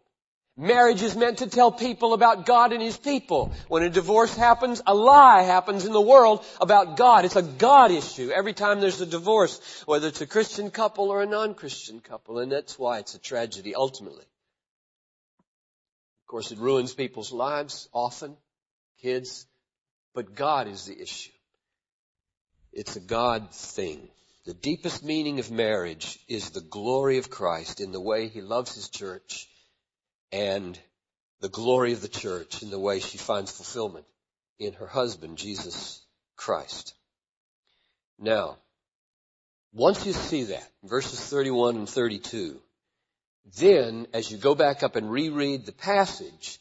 Marriage 0.56 1.00
is 1.00 1.16
meant 1.16 1.38
to 1.38 1.46
tell 1.46 1.72
people 1.72 2.12
about 2.12 2.44
God 2.44 2.72
and 2.72 2.82
His 2.82 2.98
people. 2.98 3.52
When 3.68 3.82
a 3.82 3.88
divorce 3.88 4.36
happens, 4.36 4.82
a 4.86 4.94
lie 4.94 5.42
happens 5.42 5.86
in 5.86 5.92
the 5.92 6.00
world 6.00 6.44
about 6.60 6.98
God. 6.98 7.24
It's 7.24 7.36
a 7.36 7.42
God 7.42 7.90
issue 7.90 8.30
every 8.30 8.52
time 8.52 8.80
there's 8.80 9.00
a 9.00 9.06
divorce, 9.06 9.82
whether 9.86 10.08
it's 10.08 10.20
a 10.20 10.26
Christian 10.26 10.70
couple 10.70 11.08
or 11.08 11.22
a 11.22 11.26
non-Christian 11.26 12.00
couple, 12.00 12.38
and 12.38 12.52
that's 12.52 12.78
why 12.78 12.98
it's 12.98 13.14
a 13.14 13.18
tragedy 13.18 13.74
ultimately. 13.74 14.26
Of 16.24 16.26
course, 16.26 16.52
it 16.52 16.58
ruins 16.58 16.92
people's 16.92 17.32
lives 17.32 17.88
often, 17.90 18.36
kids, 19.00 19.46
but 20.14 20.34
God 20.34 20.68
is 20.68 20.84
the 20.84 21.00
issue. 21.00 21.32
It's 22.74 22.96
a 22.96 23.00
God 23.00 23.54
thing. 23.54 24.06
The 24.44 24.54
deepest 24.54 25.02
meaning 25.02 25.38
of 25.38 25.50
marriage 25.50 26.18
is 26.28 26.50
the 26.50 26.60
glory 26.60 27.16
of 27.16 27.30
Christ 27.30 27.80
in 27.80 27.90
the 27.90 28.00
way 28.00 28.28
He 28.28 28.42
loves 28.42 28.74
His 28.74 28.90
church 28.90 29.48
and 30.32 30.78
the 31.40 31.48
glory 31.48 31.92
of 31.92 32.00
the 32.00 32.08
church 32.08 32.62
in 32.62 32.70
the 32.70 32.78
way 32.78 33.00
she 33.00 33.18
finds 33.18 33.50
fulfillment 33.50 34.06
in 34.58 34.72
her 34.74 34.86
husband, 34.86 35.36
Jesus 35.36 36.00
Christ. 36.36 36.94
Now, 38.18 38.56
once 39.72 40.06
you 40.06 40.12
see 40.12 40.44
that, 40.44 40.68
verses 40.84 41.20
31 41.20 41.76
and 41.76 41.88
32, 41.88 42.60
then 43.58 44.06
as 44.14 44.30
you 44.30 44.38
go 44.38 44.54
back 44.54 44.82
up 44.82 44.96
and 44.96 45.10
reread 45.10 45.66
the 45.66 45.72
passage, 45.72 46.58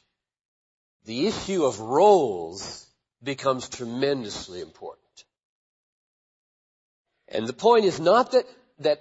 the 1.05 1.27
issue 1.27 1.63
of 1.63 1.79
roles 1.79 2.87
becomes 3.23 3.69
tremendously 3.69 4.61
important. 4.61 4.99
And 7.27 7.47
the 7.47 7.53
point 7.53 7.85
is 7.85 7.99
not 7.99 8.31
that, 8.31 8.45
that 8.79 8.99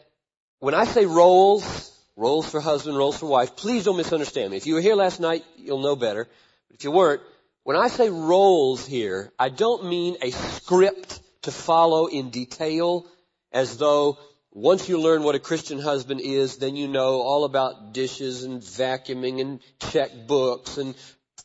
when 0.59 0.75
I 0.75 0.85
say 0.85 1.07
roles, 1.07 1.97
roles 2.21 2.49
for 2.49 2.61
husband, 2.61 2.97
roles 2.99 3.19
for 3.19 3.27
wife. 3.27 3.57
Please 3.57 3.85
don't 3.85 3.97
misunderstand 3.97 4.51
me. 4.51 4.59
If 4.59 4.67
you 4.67 4.75
were 4.75 4.83
here 4.83 4.95
last 4.95 5.21
night, 5.21 5.43
you'll 5.57 5.81
know 5.81 5.97
better. 5.97 6.29
But 6.69 6.77
if 6.77 6.85
you 6.85 6.91
weren't, 6.91 7.23
when 7.65 7.79
I 7.79 7.89
say 7.89 8.11
roles 8.11 8.87
here, 8.87 9.33
I 9.39 9.49
don't 9.49 9.87
mean 9.87 10.17
a 10.21 10.31
script 10.31 11.19
to 11.43 11.51
follow 11.51 12.07
in 12.07 12.29
detail 12.29 13.07
as 13.53 13.79
though 13.79 14.19
once 14.53 14.87
you 14.87 15.01
learn 15.01 15.23
what 15.23 15.35
a 15.35 15.39
Christian 15.39 15.81
husband 15.81 16.21
is, 16.21 16.59
then 16.59 16.77
you 16.77 16.89
know 16.89 17.23
all 17.23 17.45
about 17.45 17.95
dishes 17.95 18.45
and 18.45 18.61
vacuuming 18.61 19.41
and 19.41 19.61
checkbooks 19.79 20.77
and 20.77 20.95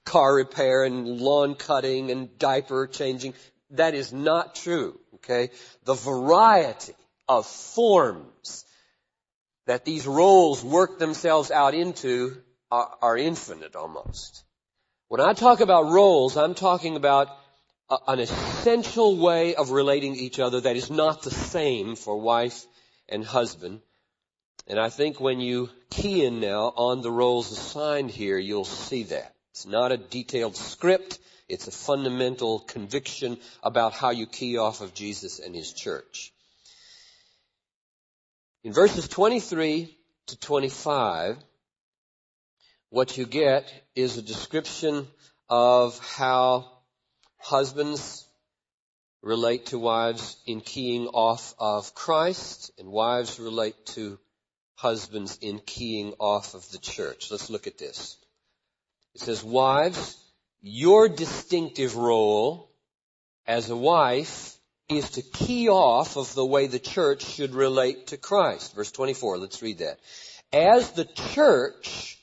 car 0.04 0.36
repair 0.36 0.84
and 0.84 1.22
lawn 1.22 1.56
cutting 1.56 2.12
and 2.12 2.38
diaper 2.38 2.86
changing. 2.88 3.34
That 3.72 3.94
is 3.94 4.12
not 4.12 4.56
true, 4.56 5.00
okay? 5.16 5.52
The 5.86 5.94
variety 5.94 6.94
of 7.30 7.46
forms 7.46 8.66
that 9.66 9.86
these 9.86 10.06
roles 10.06 10.64
work 10.64 11.00
themselves 11.00 11.52
out 11.52 11.74
into 11.74 12.38
are, 12.72 12.98
are 13.02 13.18
infinite 13.18 13.76
almost. 13.76 14.44
When 15.08 15.22
I 15.22 15.34
talk 15.34 15.60
about 15.60 15.92
roles, 15.92 16.38
I'm 16.38 16.56
talking 16.56 16.96
about 16.96 17.30
a, 17.90 17.98
an 18.08 18.20
essential 18.20 19.18
way 19.18 19.56
of 19.56 19.72
relating 19.72 20.16
to 20.16 20.20
each 20.20 20.40
other 20.40 20.62
that 20.62 20.76
is 20.76 20.90
not 20.90 21.24
the 21.24 21.32
same 21.32 21.96
for 21.96 22.20
wife 22.20 22.66
and 23.08 23.24
husband. 23.24 23.82
And 24.68 24.80
I 24.80 24.90
think 24.90 25.20
when 25.20 25.40
you 25.40 25.70
key 25.92 26.26
in 26.26 26.40
now 26.40 26.74
on 26.76 27.02
the 27.02 27.12
roles 27.12 27.52
assigned 27.52 28.10
here, 28.10 28.38
you'll 28.38 28.66
see 28.66 29.04
that. 29.04 29.36
It's 29.52 29.66
not 29.66 29.92
a 29.92 29.98
detailed 29.98 30.56
script. 30.56 31.20
It's 31.48 31.68
a 31.68 31.72
fundamental 31.72 32.60
conviction 32.60 33.38
about 33.62 33.94
how 33.94 34.10
you 34.10 34.26
key 34.26 34.58
off 34.58 34.82
of 34.82 34.96
Jesus 34.96 35.40
and 35.40 35.56
His 35.56 35.72
church. 35.72 36.34
In 38.66 38.74
verses 38.74 39.08
23 39.08 39.96
to 40.26 40.40
25, 40.40 41.38
what 42.90 43.16
you 43.16 43.28
get 43.28 43.72
is 43.96 44.18
a 44.18 44.24
description 44.24 45.08
of 45.48 46.00
how 46.00 46.72
husbands 47.38 48.26
relate 49.22 49.68
to 49.68 49.78
wives 49.78 50.38
in 50.48 50.62
keying 50.62 51.06
off 51.06 51.54
of 51.60 51.94
Christ, 51.94 52.72
and 52.80 52.88
wives 52.88 53.40
relate 53.40 53.86
to 53.94 54.18
husbands 54.74 55.38
in 55.42 55.60
keying 55.60 56.16
off 56.18 56.56
of 56.56 56.68
the 56.72 56.80
church. 56.80 57.30
Let's 57.30 57.52
look 57.52 57.68
at 57.68 57.78
this. 57.78 58.18
It 59.14 59.22
says, 59.22 59.44
wives, 59.44 60.18
your 60.64 61.08
distinctive 61.08 61.98
role 61.98 62.72
as 63.46 63.70
a 63.70 63.78
wife 63.78 64.55
is 64.90 65.12
to 65.12 65.22
key 65.22 65.70
off 65.70 66.16
of 66.16 66.34
the 66.36 66.46
way 66.46 66.68
the 66.68 66.80
church 66.80 67.26
should 67.26 67.56
relate 67.56 68.08
to 68.08 68.18
Christ. 68.18 68.76
Verse 68.76 68.92
24, 68.92 69.38
let's 69.38 69.62
read 69.62 69.80
that. 69.80 70.00
As 70.54 70.92
the 70.92 71.06
church 71.06 72.20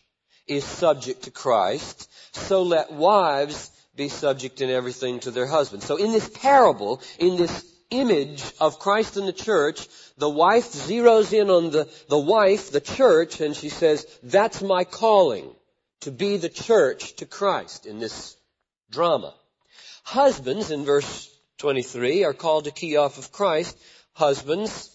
is 0.47 0.65
subject 0.65 1.25
to 1.25 1.31
Christ, 1.31 2.11
so 2.33 2.63
let 2.63 2.93
wives 2.93 3.71
be 3.97 4.09
subject 4.09 4.61
in 4.61 4.71
everything 4.71 5.21
to 5.21 5.31
their 5.31 5.47
husbands. 5.47 5.87
So 5.87 5.97
in 5.97 6.13
this 6.13 6.29
parable, 6.29 7.03
in 7.19 7.37
this 7.37 7.65
image 7.91 8.43
of 8.61 8.79
Christ 8.79 9.17
and 9.17 9.27
the 9.27 9.33
church, 9.33 9.87
the 10.17 10.31
wife 10.31 10.73
zeroes 10.73 11.33
in 11.33 11.51
on 11.51 11.71
the, 11.71 11.89
the 12.09 12.19
wife, 12.19 12.71
the 12.71 12.81
church, 12.81 13.41
and 13.41 13.55
she 13.55 13.69
says, 13.69 14.07
that's 14.23 14.63
my 14.63 14.85
calling, 14.85 15.51
to 16.01 16.11
be 16.11 16.37
the 16.37 16.49
church 16.49 17.17
to 17.17 17.27
Christ 17.27 17.87
in 17.87 17.99
this 17.99 18.37
drama. 18.91 19.35
Husbands, 20.05 20.71
in 20.71 20.85
verse 20.85 21.32
23 21.63 22.25
are 22.25 22.35
called 22.35 22.65
to 22.65 22.73
key 22.73 22.97
off 22.97 23.19
of 23.19 23.31
Christ. 23.31 23.79
Husbands, 24.15 24.91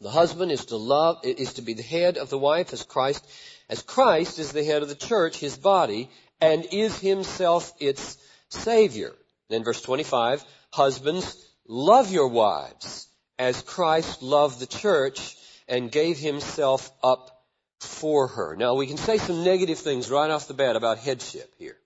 the 0.00 0.08
husband 0.08 0.52
is 0.52 0.66
to 0.66 0.76
love, 0.76 1.18
is 1.24 1.54
to 1.54 1.62
be 1.62 1.74
the 1.74 1.82
head 1.82 2.16
of 2.16 2.30
the 2.30 2.38
wife 2.38 2.72
as 2.72 2.84
Christ, 2.84 3.26
as 3.68 3.82
Christ 3.82 4.38
is 4.38 4.52
the 4.52 4.62
head 4.62 4.82
of 4.82 4.88
the 4.88 4.94
church, 4.94 5.36
his 5.38 5.56
body, 5.56 6.08
and 6.40 6.64
is 6.70 7.00
himself 7.00 7.72
its 7.80 8.18
savior. 8.50 9.12
Then 9.48 9.64
verse 9.64 9.82
25, 9.82 10.44
husbands, 10.70 11.44
love 11.66 12.12
your 12.12 12.28
wives 12.28 13.08
as 13.36 13.60
Christ 13.60 14.22
loved 14.22 14.60
the 14.60 14.68
church 14.68 15.36
and 15.66 15.90
gave 15.90 16.18
himself 16.18 16.88
up 17.02 17.42
for 17.80 18.28
her. 18.28 18.54
Now 18.54 18.76
we 18.76 18.86
can 18.86 18.96
say 18.96 19.18
some 19.18 19.42
negative 19.42 19.80
things 19.80 20.08
right 20.08 20.30
off 20.30 20.46
the 20.46 20.54
bat 20.54 20.76
about 20.76 20.98
headship 20.98 21.52
here. 21.58 21.79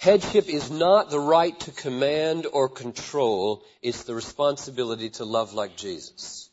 Headship 0.00 0.48
is 0.48 0.70
not 0.70 1.10
the 1.10 1.20
right 1.20 1.60
to 1.60 1.72
command 1.72 2.46
or 2.50 2.70
control, 2.70 3.62
it's 3.82 4.04
the 4.04 4.14
responsibility 4.14 5.10
to 5.10 5.26
love 5.26 5.52
like 5.52 5.76
Jesus. 5.76 6.48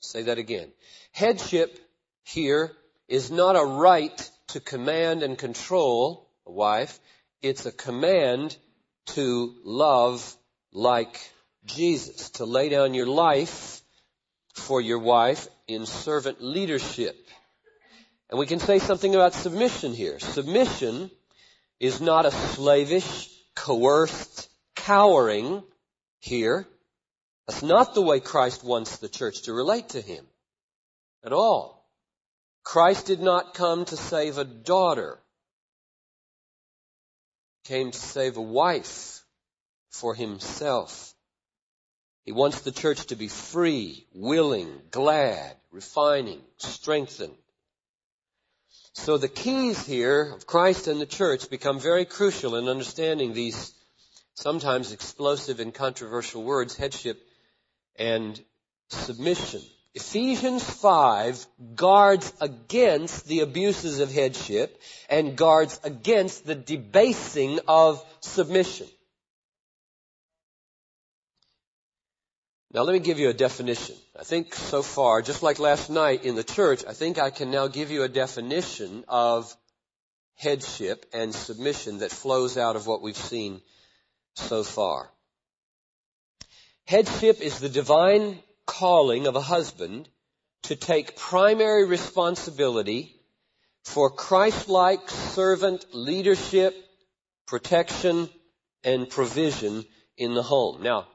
Say 0.00 0.22
that 0.22 0.36
again. 0.36 0.72
Headship 1.12 1.78
here 2.24 2.72
is 3.06 3.30
not 3.30 3.54
a 3.54 3.64
right 3.64 4.30
to 4.48 4.58
command 4.58 5.22
and 5.22 5.38
control 5.38 6.28
a 6.44 6.50
wife, 6.50 6.98
it's 7.40 7.66
a 7.66 7.70
command 7.70 8.56
to 9.14 9.54
love 9.62 10.36
like 10.72 11.20
Jesus, 11.66 12.30
to 12.30 12.46
lay 12.46 12.68
down 12.68 12.94
your 12.94 13.06
life 13.06 13.80
for 14.54 14.80
your 14.80 14.98
wife 14.98 15.46
in 15.68 15.86
servant 15.86 16.42
leadership. 16.42 17.14
And 18.28 18.40
we 18.40 18.46
can 18.46 18.58
say 18.58 18.80
something 18.80 19.14
about 19.14 19.34
submission 19.34 19.94
here. 19.94 20.18
Submission 20.18 21.12
is 21.80 22.00
not 22.00 22.26
a 22.26 22.30
slavish, 22.30 23.30
coerced, 23.54 24.48
cowering 24.74 25.62
here. 26.20 26.66
That's 27.46 27.62
not 27.62 27.94
the 27.94 28.02
way 28.02 28.20
Christ 28.20 28.64
wants 28.64 28.98
the 28.98 29.08
church 29.08 29.42
to 29.42 29.52
relate 29.52 29.90
to 29.90 30.00
Him 30.00 30.26
at 31.24 31.32
all. 31.32 31.88
Christ 32.62 33.06
did 33.06 33.20
not 33.20 33.54
come 33.54 33.84
to 33.84 33.96
save 33.96 34.38
a 34.38 34.44
daughter. 34.44 35.18
He 37.62 37.68
came 37.68 37.90
to 37.90 37.98
save 37.98 38.36
a 38.36 38.42
wife 38.42 39.22
for 39.90 40.14
himself. 40.14 41.14
He 42.24 42.32
wants 42.32 42.62
the 42.62 42.72
church 42.72 43.06
to 43.06 43.16
be 43.16 43.28
free, 43.28 44.06
willing, 44.14 44.80
glad, 44.90 45.56
refining, 45.70 46.42
strengthened. 46.56 47.36
So 48.94 49.18
the 49.18 49.28
keys 49.28 49.84
here 49.84 50.32
of 50.32 50.46
Christ 50.46 50.86
and 50.86 51.00
the 51.00 51.06
church 51.06 51.50
become 51.50 51.80
very 51.80 52.04
crucial 52.04 52.54
in 52.54 52.68
understanding 52.68 53.34
these 53.34 53.74
sometimes 54.34 54.92
explosive 54.92 55.58
and 55.58 55.74
controversial 55.74 56.44
words, 56.44 56.76
headship 56.76 57.20
and 57.96 58.40
submission. 58.88 59.62
Ephesians 59.94 60.62
5 60.62 61.44
guards 61.74 62.32
against 62.40 63.26
the 63.26 63.40
abuses 63.40 63.98
of 63.98 64.12
headship 64.12 64.80
and 65.10 65.36
guards 65.36 65.78
against 65.82 66.46
the 66.46 66.54
debasing 66.54 67.58
of 67.66 68.04
submission. 68.20 68.86
Now 72.74 72.82
let 72.82 72.92
me 72.92 72.98
give 72.98 73.20
you 73.20 73.28
a 73.28 73.34
definition. 73.34 73.94
I 74.18 74.24
think 74.24 74.52
so 74.52 74.82
far, 74.82 75.22
just 75.22 75.44
like 75.44 75.60
last 75.60 75.90
night 75.90 76.24
in 76.24 76.34
the 76.34 76.42
church, 76.42 76.84
I 76.84 76.92
think 76.92 77.20
I 77.20 77.30
can 77.30 77.52
now 77.52 77.68
give 77.68 77.92
you 77.92 78.02
a 78.02 78.08
definition 78.08 79.04
of 79.06 79.56
headship 80.34 81.06
and 81.14 81.32
submission 81.32 81.98
that 81.98 82.10
flows 82.10 82.58
out 82.58 82.74
of 82.74 82.88
what 82.88 83.00
we've 83.00 83.16
seen 83.16 83.60
so 84.34 84.64
far. 84.64 85.08
Headship 86.84 87.40
is 87.40 87.60
the 87.60 87.68
divine 87.68 88.40
calling 88.66 89.28
of 89.28 89.36
a 89.36 89.40
husband 89.40 90.08
to 90.64 90.74
take 90.74 91.16
primary 91.16 91.86
responsibility 91.86 93.14
for 93.84 94.10
Christ-like 94.10 95.08
servant 95.10 95.86
leadership, 95.92 96.74
protection, 97.46 98.28
and 98.82 99.08
provision 99.08 99.84
in 100.16 100.34
the 100.34 100.42
home. 100.42 100.82
Now, 100.82 101.06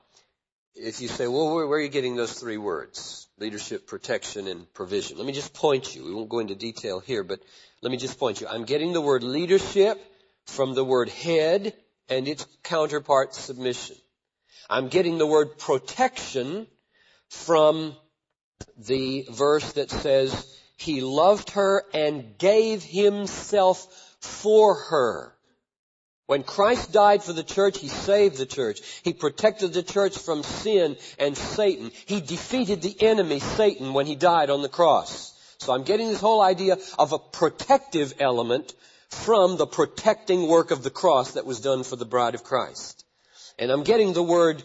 if 0.75 1.01
you 1.01 1.07
say, 1.07 1.27
well, 1.27 1.53
where, 1.53 1.67
where, 1.67 1.79
are 1.79 1.81
you 1.81 1.89
getting 1.89 2.15
those 2.15 2.33
three 2.33 2.57
words? 2.57 3.27
Leadership, 3.37 3.87
protection, 3.87 4.47
and 4.47 4.71
provision. 4.73 5.17
Let 5.17 5.25
me 5.25 5.33
just 5.33 5.53
point 5.53 5.95
you. 5.95 6.05
We 6.05 6.13
won't 6.13 6.29
go 6.29 6.39
into 6.39 6.55
detail 6.55 6.99
here, 6.99 7.23
but 7.23 7.39
let 7.81 7.91
me 7.91 7.97
just 7.97 8.19
point 8.19 8.41
you. 8.41 8.47
I'm 8.47 8.65
getting 8.65 8.93
the 8.93 9.01
word 9.01 9.23
leadership 9.23 9.99
from 10.45 10.73
the 10.73 10.83
word 10.83 11.09
head 11.09 11.73
and 12.09 12.27
its 12.27 12.45
counterpart 12.63 13.33
submission. 13.33 13.95
I'm 14.69 14.87
getting 14.87 15.17
the 15.17 15.27
word 15.27 15.57
protection 15.57 16.67
from 17.29 17.95
the 18.77 19.25
verse 19.31 19.73
that 19.73 19.89
says, 19.89 20.57
He 20.77 21.01
loved 21.01 21.51
her 21.51 21.83
and 21.93 22.37
gave 22.37 22.83
Himself 22.83 24.15
for 24.19 24.75
her. 24.75 25.33
When 26.29 26.43
Christ 26.43 26.91
died 26.91 27.23
for 27.23 27.33
the 27.33 27.43
church, 27.43 27.79
He 27.79 27.87
saved 27.87 28.37
the 28.37 28.45
church. 28.45 28.81
He 29.01 29.13
protected 29.13 29.73
the 29.73 29.81
church 29.81 30.15
from 30.15 30.43
sin 30.43 30.95
and 31.17 31.35
Satan. 31.35 31.89
He 32.05 32.21
defeated 32.21 32.83
the 32.83 32.95
enemy, 33.01 33.39
Satan, 33.39 33.95
when 33.95 34.05
He 34.05 34.13
died 34.13 34.51
on 34.51 34.61
the 34.61 34.69
cross. 34.69 35.33
So 35.57 35.73
I'm 35.73 35.85
getting 35.85 36.07
this 36.07 36.21
whole 36.21 36.43
idea 36.43 36.77
of 36.99 37.13
a 37.13 37.17
protective 37.17 38.13
element 38.19 38.75
from 39.09 39.57
the 39.57 39.65
protecting 39.65 40.47
work 40.47 40.69
of 40.69 40.83
the 40.83 40.91
cross 40.91 41.31
that 41.31 41.47
was 41.47 41.61
done 41.61 41.81
for 41.81 41.95
the 41.95 42.05
bride 42.05 42.35
of 42.35 42.43
Christ. 42.43 43.03
And 43.57 43.71
I'm 43.71 43.83
getting 43.83 44.13
the 44.13 44.21
word 44.21 44.61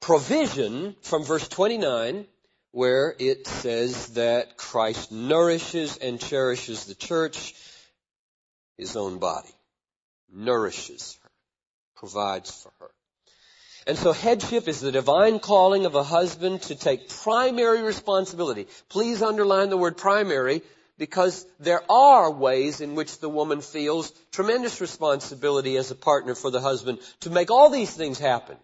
provision 0.00 0.96
from 1.02 1.22
verse 1.22 1.46
29 1.48 2.26
where 2.72 3.14
it 3.18 3.46
says 3.46 4.14
that 4.14 4.56
Christ 4.56 5.12
nourishes 5.12 5.98
and 5.98 6.18
cherishes 6.18 6.86
the 6.86 6.94
church, 6.94 7.54
his 8.78 8.96
own 8.96 9.18
body, 9.18 9.52
nourishes 10.32 11.18
her, 11.22 11.30
provides 11.96 12.50
for 12.50 12.72
her. 12.80 12.90
And 13.86 13.96
so 13.96 14.12
headship 14.12 14.68
is 14.68 14.80
the 14.80 14.92
divine 14.92 15.38
calling 15.38 15.86
of 15.86 15.94
a 15.94 16.02
husband 16.02 16.62
to 16.62 16.74
take 16.74 17.08
primary 17.08 17.82
responsibility. 17.82 18.66
Please 18.90 19.22
underline 19.22 19.70
the 19.70 19.78
word 19.78 19.96
primary 19.96 20.62
because 20.98 21.46
there 21.58 21.82
are 21.90 22.30
ways 22.30 22.80
in 22.80 22.96
which 22.96 23.18
the 23.18 23.28
woman 23.28 23.60
feels 23.60 24.12
tremendous 24.32 24.80
responsibility 24.80 25.76
as 25.76 25.90
a 25.90 25.94
partner 25.94 26.34
for 26.34 26.50
the 26.50 26.60
husband 26.60 26.98
to 27.20 27.30
make 27.30 27.50
all 27.50 27.70
these 27.70 27.94
things 27.94 28.18
happen. 28.18 28.56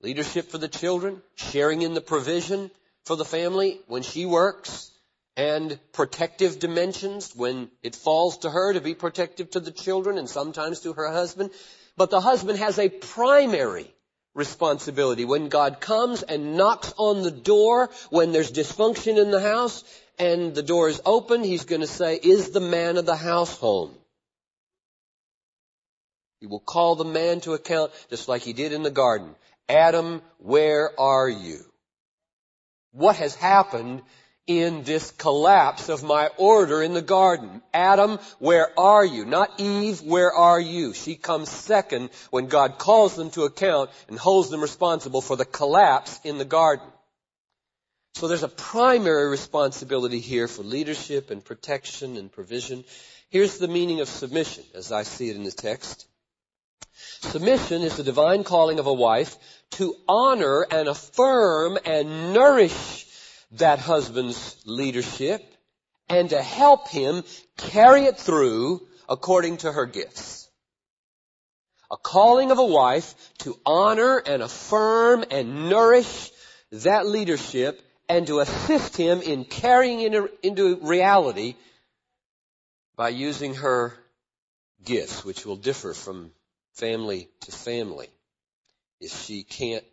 Leadership 0.00 0.50
for 0.50 0.58
the 0.58 0.68
children, 0.68 1.20
sharing 1.34 1.82
in 1.82 1.94
the 1.94 2.00
provision 2.00 2.70
for 3.04 3.16
the 3.16 3.24
family 3.24 3.80
when 3.86 4.02
she 4.02 4.24
works, 4.24 4.90
and 5.36 5.78
protective 5.92 6.58
dimensions 6.58 7.34
when 7.36 7.70
it 7.82 7.94
falls 7.94 8.38
to 8.38 8.50
her 8.50 8.72
to 8.72 8.80
be 8.80 8.94
protective 8.94 9.50
to 9.50 9.60
the 9.60 9.70
children 9.70 10.16
and 10.16 10.28
sometimes 10.28 10.80
to 10.80 10.94
her 10.94 11.12
husband. 11.12 11.50
But 11.96 12.10
the 12.10 12.20
husband 12.20 12.58
has 12.58 12.78
a 12.78 12.88
primary 12.88 13.92
responsibility. 14.34 15.24
When 15.24 15.48
God 15.48 15.80
comes 15.80 16.22
and 16.22 16.56
knocks 16.56 16.92
on 16.96 17.22
the 17.22 17.30
door, 17.30 17.90
when 18.10 18.32
there's 18.32 18.52
dysfunction 18.52 19.20
in 19.20 19.30
the 19.30 19.40
house 19.40 19.84
and 20.18 20.54
the 20.54 20.62
door 20.62 20.88
is 20.88 21.00
open, 21.04 21.44
he's 21.44 21.64
going 21.64 21.82
to 21.82 21.86
say, 21.86 22.18
is 22.22 22.50
the 22.50 22.60
man 22.60 22.96
of 22.96 23.06
the 23.06 23.16
house 23.16 23.58
home? 23.58 23.94
He 26.40 26.46
will 26.46 26.60
call 26.60 26.96
the 26.96 27.04
man 27.04 27.40
to 27.40 27.54
account 27.54 27.92
just 28.10 28.28
like 28.28 28.42
he 28.42 28.52
did 28.52 28.72
in 28.72 28.82
the 28.82 28.90
garden. 28.90 29.34
Adam, 29.68 30.22
where 30.38 30.98
are 30.98 31.28
you? 31.28 31.64
What 32.92 33.16
has 33.16 33.34
happened 33.34 34.02
in 34.46 34.84
this 34.84 35.10
collapse 35.10 35.88
of 35.88 36.04
my 36.04 36.28
order 36.36 36.82
in 36.82 36.94
the 36.94 37.02
garden? 37.02 37.62
Adam, 37.74 38.18
where 38.38 38.78
are 38.78 39.04
you? 39.04 39.24
Not 39.24 39.58
Eve, 39.58 40.02
where 40.02 40.32
are 40.32 40.60
you? 40.60 40.94
She 40.94 41.16
comes 41.16 41.50
second 41.50 42.10
when 42.30 42.46
God 42.46 42.78
calls 42.78 43.16
them 43.16 43.30
to 43.30 43.42
account 43.42 43.90
and 44.08 44.18
holds 44.18 44.50
them 44.50 44.60
responsible 44.60 45.20
for 45.20 45.36
the 45.36 45.44
collapse 45.44 46.20
in 46.24 46.38
the 46.38 46.44
garden. 46.44 46.86
So 48.14 48.28
there's 48.28 48.44
a 48.44 48.48
primary 48.48 49.28
responsibility 49.28 50.20
here 50.20 50.48
for 50.48 50.62
leadership 50.62 51.30
and 51.30 51.44
protection 51.44 52.16
and 52.16 52.32
provision. 52.32 52.84
Here's 53.28 53.58
the 53.58 53.68
meaning 53.68 54.00
of 54.00 54.08
submission 54.08 54.64
as 54.74 54.90
I 54.90 55.02
see 55.02 55.28
it 55.28 55.36
in 55.36 55.44
the 55.44 55.50
text. 55.50 56.06
Submission 57.20 57.82
is 57.82 57.96
the 57.96 58.02
divine 58.02 58.44
calling 58.44 58.78
of 58.78 58.86
a 58.86 58.92
wife 58.92 59.36
to 59.72 59.94
honor 60.08 60.66
and 60.70 60.88
affirm 60.88 61.78
and 61.84 62.32
nourish 62.32 63.05
that 63.52 63.78
husband's 63.78 64.56
leadership 64.64 65.42
and 66.08 66.30
to 66.30 66.42
help 66.42 66.88
him 66.88 67.24
carry 67.56 68.04
it 68.04 68.18
through 68.18 68.86
according 69.08 69.58
to 69.58 69.72
her 69.72 69.86
gifts. 69.86 70.48
A 71.90 71.96
calling 71.96 72.50
of 72.50 72.58
a 72.58 72.64
wife 72.64 73.14
to 73.38 73.58
honor 73.64 74.18
and 74.18 74.42
affirm 74.42 75.24
and 75.30 75.68
nourish 75.68 76.30
that 76.72 77.06
leadership 77.06 77.80
and 78.08 78.26
to 78.26 78.40
assist 78.40 78.96
him 78.96 79.22
in 79.22 79.44
carrying 79.44 80.00
it 80.00 80.38
into 80.42 80.76
reality 80.76 81.54
by 82.96 83.10
using 83.10 83.54
her 83.54 83.94
gifts, 84.84 85.24
which 85.24 85.44
will 85.44 85.56
differ 85.56 85.94
from 85.94 86.32
family 86.74 87.28
to 87.40 87.52
family. 87.52 88.08
If 89.00 89.24
she 89.24 89.42
can't 89.42 89.84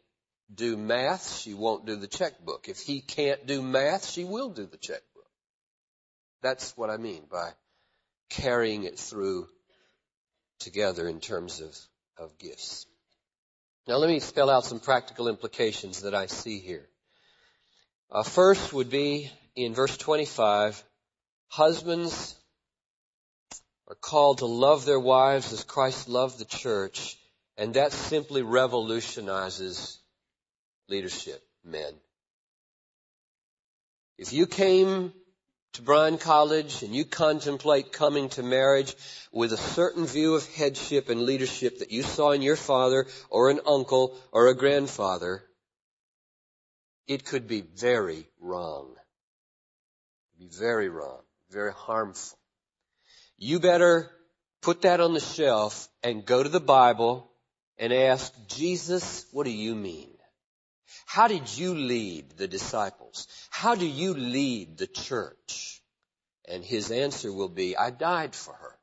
do 0.53 0.77
math, 0.77 1.37
she 1.37 1.53
won't 1.53 1.85
do 1.85 1.95
the 1.95 2.07
checkbook. 2.07 2.69
If 2.69 2.79
he 2.79 3.01
can't 3.01 3.45
do 3.45 3.61
math, 3.61 4.09
she 4.09 4.23
will 4.23 4.49
do 4.49 4.65
the 4.65 4.77
checkbook. 4.77 5.29
That's 6.41 6.75
what 6.77 6.89
I 6.89 6.97
mean 6.97 7.23
by 7.31 7.51
carrying 8.29 8.83
it 8.83 8.97
through 8.97 9.47
together 10.59 11.07
in 11.07 11.19
terms 11.19 11.61
of, 11.61 11.77
of 12.17 12.37
gifts. 12.37 12.85
Now 13.87 13.95
let 13.95 14.09
me 14.09 14.19
spell 14.19 14.49
out 14.49 14.65
some 14.65 14.79
practical 14.79 15.27
implications 15.27 16.01
that 16.01 16.15
I 16.15 16.27
see 16.27 16.59
here. 16.59 16.87
Uh, 18.11 18.23
first 18.23 18.73
would 18.73 18.89
be 18.89 19.31
in 19.55 19.73
verse 19.73 19.97
25, 19.97 20.81
husbands 21.47 22.35
are 23.87 23.95
called 23.95 24.39
to 24.39 24.45
love 24.45 24.85
their 24.85 24.99
wives 24.99 25.51
as 25.51 25.63
Christ 25.63 26.07
loved 26.07 26.39
the 26.39 26.45
church, 26.45 27.17
and 27.57 27.73
that 27.73 27.91
simply 27.91 28.41
revolutionizes 28.41 29.99
leadership, 30.87 31.41
men. 31.63 31.93
If 34.17 34.33
you 34.33 34.45
came 34.45 35.13
to 35.73 35.81
Bryan 35.81 36.19
College 36.19 36.83
and 36.83 36.95
you 36.95 37.03
contemplate 37.03 37.91
coming 37.91 38.29
to 38.29 38.43
marriage 38.43 38.95
with 39.31 39.53
a 39.53 39.57
certain 39.57 40.05
view 40.05 40.35
of 40.35 40.47
headship 40.53 41.09
and 41.09 41.23
leadership 41.23 41.79
that 41.79 41.91
you 41.91 42.03
saw 42.03 42.31
in 42.31 42.43
your 42.43 42.55
father 42.55 43.07
or 43.29 43.49
an 43.49 43.59
uncle 43.65 44.15
or 44.31 44.47
a 44.47 44.55
grandfather, 44.55 45.43
it 47.07 47.25
could 47.25 47.47
be 47.47 47.61
very 47.61 48.27
wrong. 48.39 48.95
Be 50.37 50.47
very 50.47 50.89
wrong, 50.89 51.21
very 51.49 51.73
harmful. 51.73 52.37
You 53.37 53.59
better 53.59 54.11
put 54.61 54.83
that 54.83 55.01
on 55.01 55.13
the 55.13 55.19
shelf 55.19 55.89
and 56.03 56.25
go 56.25 56.43
to 56.43 56.49
the 56.49 56.59
Bible 56.59 57.29
and 57.77 57.91
ask, 57.91 58.31
Jesus, 58.47 59.25
what 59.31 59.45
do 59.45 59.51
you 59.51 59.73
mean? 59.73 60.12
How 61.05 61.27
did 61.27 61.57
you 61.57 61.73
lead 61.73 62.31
the 62.37 62.47
disciples? 62.47 63.27
How 63.49 63.75
do 63.75 63.85
you 63.85 64.13
lead 64.13 64.77
the 64.77 64.87
church? 64.87 65.81
And 66.47 66.63
his 66.63 66.91
answer 66.91 67.31
will 67.31 67.49
be, 67.49 67.77
I 67.77 67.89
died 67.89 68.35
for 68.35 68.53
her. 68.53 68.77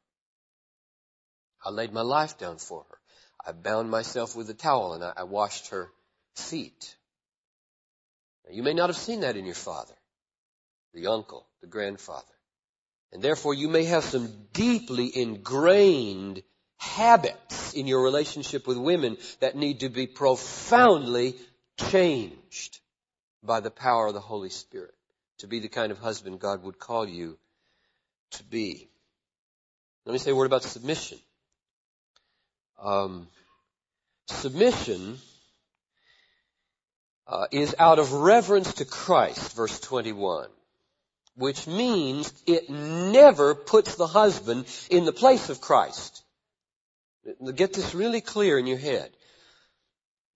I 1.64 1.70
laid 1.70 1.92
my 1.92 2.01
life 2.01 2.38
down 2.38 2.59
for 2.59 2.85
her. 2.88 2.99
I 3.46 3.53
bound 3.53 3.90
myself 3.90 4.37
with 4.37 4.49
a 4.51 4.55
towel 4.55 4.94
and 4.94 5.05
I, 5.05 5.25
washed 5.25 5.68
her 5.68 5.90
feet. 6.35 6.96
Now, 8.46 8.55
you 8.55 8.62
may 8.62 8.75
not 8.75 8.88
have 8.88 8.96
seen 8.96 9.20
that 9.20 9.37
in 9.37 9.46
your 9.46 9.55
father, 9.55 9.94
the 10.94 11.07
uncle, 11.07 11.46
the 11.61 11.66
grandfather. 11.66 12.25
And 13.12 13.23
therefore 13.23 13.55
you 13.55 13.68
may 13.68 13.85
have 13.85 14.05
some 14.05 14.46
deeply 14.53 15.11
ingrained 15.14 16.42
habits 16.79 17.75
in 17.75 17.87
your 17.87 18.03
relationship 18.03 18.66
with 18.66 18.79
women 18.79 19.16
that 19.40 19.57
need 19.57 19.81
to 19.81 19.88
be 19.88 20.07
profoundly 20.07 21.37
changed 21.90 22.80
by 23.42 23.60
the 23.60 23.70
power 23.70 24.08
of 24.08 24.14
the 24.14 24.20
Holy 24.20 24.50
Spirit 24.50 24.94
to 25.38 25.46
be 25.46 25.58
the 25.58 25.68
kind 25.68 25.90
of 25.90 25.98
husband 25.98 26.40
God 26.40 26.62
would 26.62 26.78
call 26.78 27.08
you 27.08 27.38
to 28.32 28.44
be. 28.44 28.88
Let 30.04 30.12
me 30.12 30.18
say 30.18 30.30
a 30.30 30.36
word 30.36 30.46
about 30.46 30.62
submission. 30.62 31.18
Um, 32.82 33.28
submission 34.28 35.18
uh, 37.26 37.46
is 37.52 37.74
out 37.78 37.98
of 37.98 38.12
reverence 38.12 38.74
to 38.74 38.84
Christ, 38.84 39.54
verse 39.54 39.78
21, 39.80 40.48
which 41.36 41.66
means 41.66 42.32
it 42.46 42.68
never 42.68 43.54
puts 43.54 43.94
the 43.94 44.06
husband 44.06 44.66
in 44.90 45.04
the 45.04 45.12
place 45.12 45.48
of 45.48 45.60
Christ. 45.60 46.22
Get 47.54 47.72
this 47.72 47.94
really 47.94 48.20
clear 48.20 48.58
in 48.58 48.66
your 48.66 48.78
head. 48.78 49.10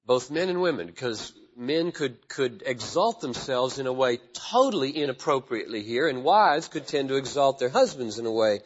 Both 0.06 0.30
men 0.30 0.50
and 0.50 0.60
women, 0.60 0.86
because 0.86 1.32
men 1.56 1.90
could, 1.92 2.28
could 2.28 2.62
exalt 2.66 3.20
themselves 3.20 3.78
in 3.78 3.86
a 3.86 3.92
way 3.92 4.18
totally 4.50 4.90
inappropriately 4.90 5.82
here, 5.82 6.08
and 6.08 6.22
wives 6.24 6.68
could 6.68 6.86
tend 6.86 7.08
to 7.08 7.16
exalt 7.16 7.58
their 7.58 7.70
husbands 7.70 8.18
in 8.18 8.26
a 8.26 8.32
way 8.32 8.60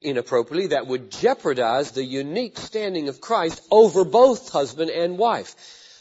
inappropriately 0.00 0.68
that 0.68 0.86
would 0.86 1.10
jeopardize 1.10 1.90
the 1.90 2.04
unique 2.04 2.58
standing 2.58 3.08
of 3.08 3.20
Christ 3.20 3.60
over 3.70 4.04
both 4.04 4.50
husband 4.50 4.90
and 4.90 5.18
wife. 5.18 5.56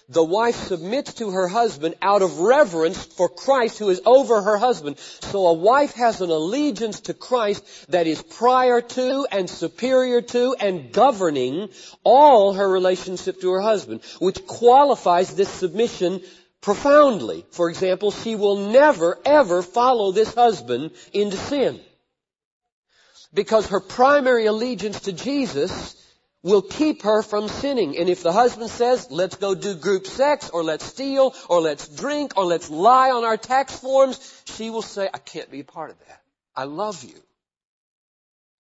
The 0.10 0.24
wife 0.24 0.56
submits 0.56 1.15
to 1.15 1.32
her 1.32 1.50
husband 1.50 1.96
out 2.02 2.22
of 2.22 2.39
reverence 2.39 3.04
for 3.04 3.28
Christ 3.28 3.78
who 3.78 3.89
is 3.89 4.02
over 4.06 4.41
her 4.41 4.58
husband. 4.58 4.98
So 5.00 5.48
a 5.48 5.54
wife 5.54 5.93
has 5.96 6.22
an 6.22 6.30
allegiance 6.30 7.02
to 7.02 7.13
Christ 7.13 7.91
that 7.91 8.08
is 8.08 8.22
prior 8.22 8.80
to 8.80 9.28
and 9.30 9.50
superior 9.50 10.22
to 10.22 10.56
and 10.62 10.93
governing 10.93 11.70
all 12.06 12.54
her 12.54 12.70
relationship 12.70 13.41
to 13.41 13.52
her 13.52 13.60
husband, 13.60 14.02
which 14.20 14.48
qualifies 14.48 15.36
this 15.36 15.50
submission 15.50 16.22
profoundly. 16.62 17.46
For 17.52 17.70
example, 17.70 18.12
she 18.12 18.36
will 18.36 18.72
never 18.72 19.20
ever 19.26 19.62
follow 19.62 20.13
this 20.13 20.34
husband 20.34 20.91
into 21.12 21.36
sin 21.36 21.82
because 23.34 23.67
her 23.67 23.82
primary 23.82 24.46
allegiance 24.46 25.02
to 25.02 25.12
Jesus 25.12 25.96
will 26.47 26.62
keep 26.62 27.03
her 27.03 27.21
from 27.21 27.49
sinning. 27.49 27.97
And 27.97 28.10
if 28.10 28.23
the 28.23 28.31
husband 28.31 28.69
says, 28.69 29.12
let's 29.12 29.36
go 29.36 29.53
do 29.53 29.75
group 29.75 30.07
sex, 30.07 30.49
or 30.49 30.63
let's 30.63 30.86
steal, 30.86 31.36
or 31.49 31.62
let's 31.62 31.88
drink, 31.88 32.38
or 32.38 32.45
let's 32.45 32.69
lie 32.69 33.12
on 33.12 33.25
our 33.25 33.38
tax 33.38 33.77
forms, 33.77 34.43
she 34.45 34.69
will 34.69 34.81
say, 34.81 35.10
I 35.13 35.17
can't 35.17 35.51
be 35.51 35.60
a 35.60 35.65
part 35.65 35.91
of 35.91 35.99
that. 36.07 36.21
I 36.55 36.63
love 36.63 37.03
you. 37.03 37.15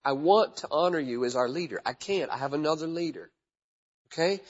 I 0.03 0.11
want 0.11 0.57
to 0.57 0.67
honor 0.69 0.99
you 0.99 1.25
as 1.25 1.35
our 1.35 1.49
leader. 1.49 1.81
I 1.85 1.93
can't. 1.93 2.29
I 2.29 2.37
have 2.37 2.53
another 2.53 2.87
leader. 2.87 3.31
Okay? 4.11 4.41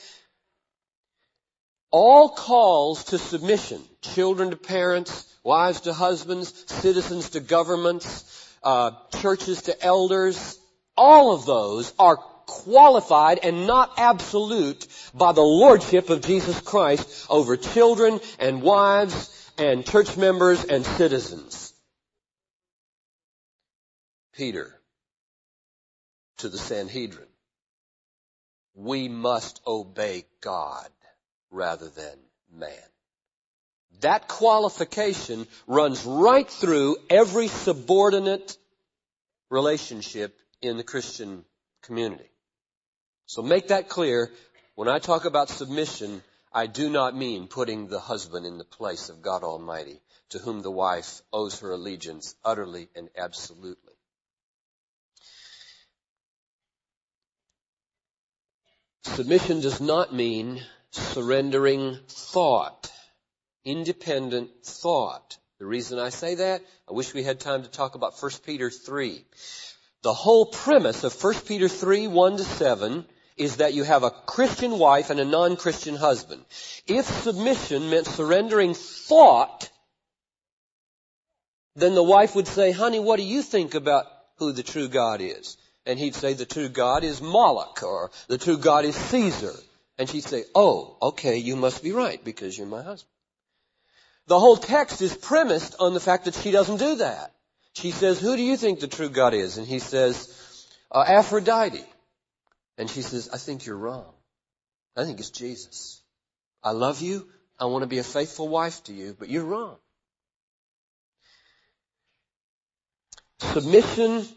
All 1.91 2.29
calls 2.29 3.05
to 3.05 3.17
submission, 3.17 3.81
children 4.01 4.49
to 4.49 4.57
parents, 4.57 5.25
wives 5.43 5.81
to 5.81 5.93
husbands, 5.93 6.53
citizens 6.67 7.29
to 7.31 7.39
governments, 7.39 8.55
uh, 8.63 8.91
churches 9.21 9.63
to 9.63 9.83
elders, 9.83 10.59
all 10.97 11.33
of 11.33 11.45
those 11.45 11.93
are 11.99 12.17
qualified 12.47 13.39
and 13.43 13.67
not 13.67 13.91
absolute 13.97 14.87
by 15.13 15.33
the 15.33 15.41
lordship 15.41 16.09
of 16.09 16.25
Jesus 16.25 16.59
Christ 16.61 17.27
over 17.29 17.55
children 17.55 18.19
and 18.39 18.63
wives 18.63 19.51
and 19.59 19.85
church 19.85 20.17
members 20.17 20.63
and 20.63 20.83
citizens. 20.83 21.73
Peter 24.33 24.77
to 26.37 26.49
the 26.49 26.57
Sanhedrin. 26.57 27.27
We 28.75 29.09
must 29.09 29.61
obey 29.65 30.25
God 30.41 30.87
rather 31.49 31.89
than 31.89 32.17
man. 32.53 32.69
That 34.01 34.27
qualification 34.27 35.47
runs 35.65 36.05
right 36.05 36.47
through 36.47 36.97
every 37.09 37.47
subordinate 37.47 38.57
relationship 39.49 40.37
in 40.61 40.77
the 40.77 40.83
Christian 40.83 41.43
community. 41.81 42.29
So 43.27 43.41
make 43.41 43.67
that 43.67 43.87
clear. 43.87 44.31
When 44.75 44.87
I 44.87 44.99
talk 44.99 45.25
about 45.25 45.49
submission, 45.49 46.23
I 46.51 46.67
do 46.67 46.89
not 46.89 47.15
mean 47.15 47.47
putting 47.47 47.87
the 47.87 47.99
husband 47.99 48.45
in 48.45 48.57
the 48.57 48.63
place 48.63 49.09
of 49.09 49.21
God 49.21 49.43
Almighty, 49.43 50.01
to 50.29 50.39
whom 50.39 50.61
the 50.61 50.71
wife 50.71 51.21
owes 51.31 51.59
her 51.59 51.71
allegiance 51.71 52.35
utterly 52.43 52.89
and 52.95 53.09
absolutely. 53.15 53.93
Submission 59.03 59.61
does 59.61 59.79
not 59.79 60.13
mean 60.13 60.61
surrendering 60.91 61.99
thought 62.07 62.91
independent 63.67 64.49
thought. 64.63 65.37
The 65.59 65.65
reason 65.65 65.99
I 65.99 66.09
say 66.09 66.35
that, 66.35 66.61
I 66.89 66.93
wish 66.93 67.13
we 67.13 67.23
had 67.23 67.39
time 67.39 67.63
to 67.63 67.69
talk 67.69 67.95
about 67.95 68.13
1 68.19 68.31
Peter 68.45 68.69
3. 68.69 69.25
The 70.03 70.13
whole 70.13 70.45
premise 70.45 71.03
of 71.03 71.21
1 71.21 71.41
Peter 71.41 71.67
3, 71.67 72.07
1 72.07 72.37
to 72.37 72.43
7 72.43 73.05
is 73.37 73.57
that 73.57 73.73
you 73.73 73.83
have 73.83 74.03
a 74.03 74.11
Christian 74.11 74.79
wife 74.79 75.09
and 75.09 75.19
a 75.19 75.25
non-Christian 75.25 75.95
husband. 75.95 76.43
If 76.87 77.05
submission 77.05 77.89
meant 77.89 78.07
surrendering 78.07 78.73
thought, 78.73 79.69
then 81.75 81.93
the 81.93 82.03
wife 82.03 82.35
would 82.35 82.47
say, 82.47 82.71
honey, 82.71 82.99
what 82.99 83.17
do 83.17 83.23
you 83.23 83.43
think 83.43 83.75
about 83.75 84.05
who 84.37 84.51
the 84.51 84.63
true 84.63 84.87
God 84.87 85.21
is? 85.21 85.57
And 85.85 85.99
he'd 85.99 86.15
say, 86.15 86.33
the 86.33 86.45
true 86.45 86.67
God 86.67 87.03
is 87.03 87.21
Moloch, 87.21 87.83
or 87.83 88.11
the 88.27 88.39
true 88.39 88.57
God 88.57 88.83
is 88.83 88.95
Caesar. 88.95 89.53
And 89.99 90.09
she'd 90.09 90.23
say, 90.23 90.43
oh, 90.53 90.97
okay, 91.01 91.37
you 91.37 91.55
must 91.55 91.83
be 91.83 91.91
right 91.91 92.23
because 92.23 92.57
you're 92.57 92.67
my 92.67 92.81
husband. 92.81 93.11
The 94.25 94.39
whole 94.39 94.57
text 94.57 95.01
is 95.01 95.15
premised 95.15 95.75
on 95.79 95.93
the 95.93 95.99
fact 95.99 96.25
that 96.25 96.35
she 96.35 96.51
doesn't 96.51 96.77
do 96.77 96.95
that. 96.95 97.33
She 97.73 97.91
says, 97.91 98.19
who 98.19 98.35
do 98.35 98.41
you 98.41 98.57
think 98.57 98.79
the 98.79 98.87
true 98.87 99.09
God 99.09 99.33
is? 99.33 99.57
And 99.57 99.67
he 99.67 99.79
says, 99.79 100.67
uh, 100.91 101.05
Aphrodite. 101.07 101.85
And 102.77 102.89
she 102.89 103.01
says, 103.01 103.29
I 103.33 103.37
think 103.37 103.65
you're 103.65 103.77
wrong. 103.77 104.13
I 104.95 105.03
think 105.03 105.19
it's 105.19 105.29
Jesus. 105.29 106.01
I 106.63 106.71
love 106.71 107.01
you. 107.01 107.27
I 107.59 107.65
want 107.65 107.83
to 107.83 107.87
be 107.87 107.97
a 107.97 108.03
faithful 108.03 108.47
wife 108.47 108.83
to 108.85 108.93
you, 108.93 109.15
but 109.17 109.29
you're 109.29 109.45
wrong. 109.45 109.77
Submission 113.39 114.27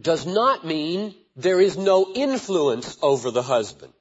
does 0.00 0.26
not 0.26 0.66
mean 0.66 1.14
there 1.36 1.60
is 1.60 1.76
no 1.76 2.12
influence 2.14 2.96
over 3.02 3.30
the 3.30 3.42
husband. 3.42 3.92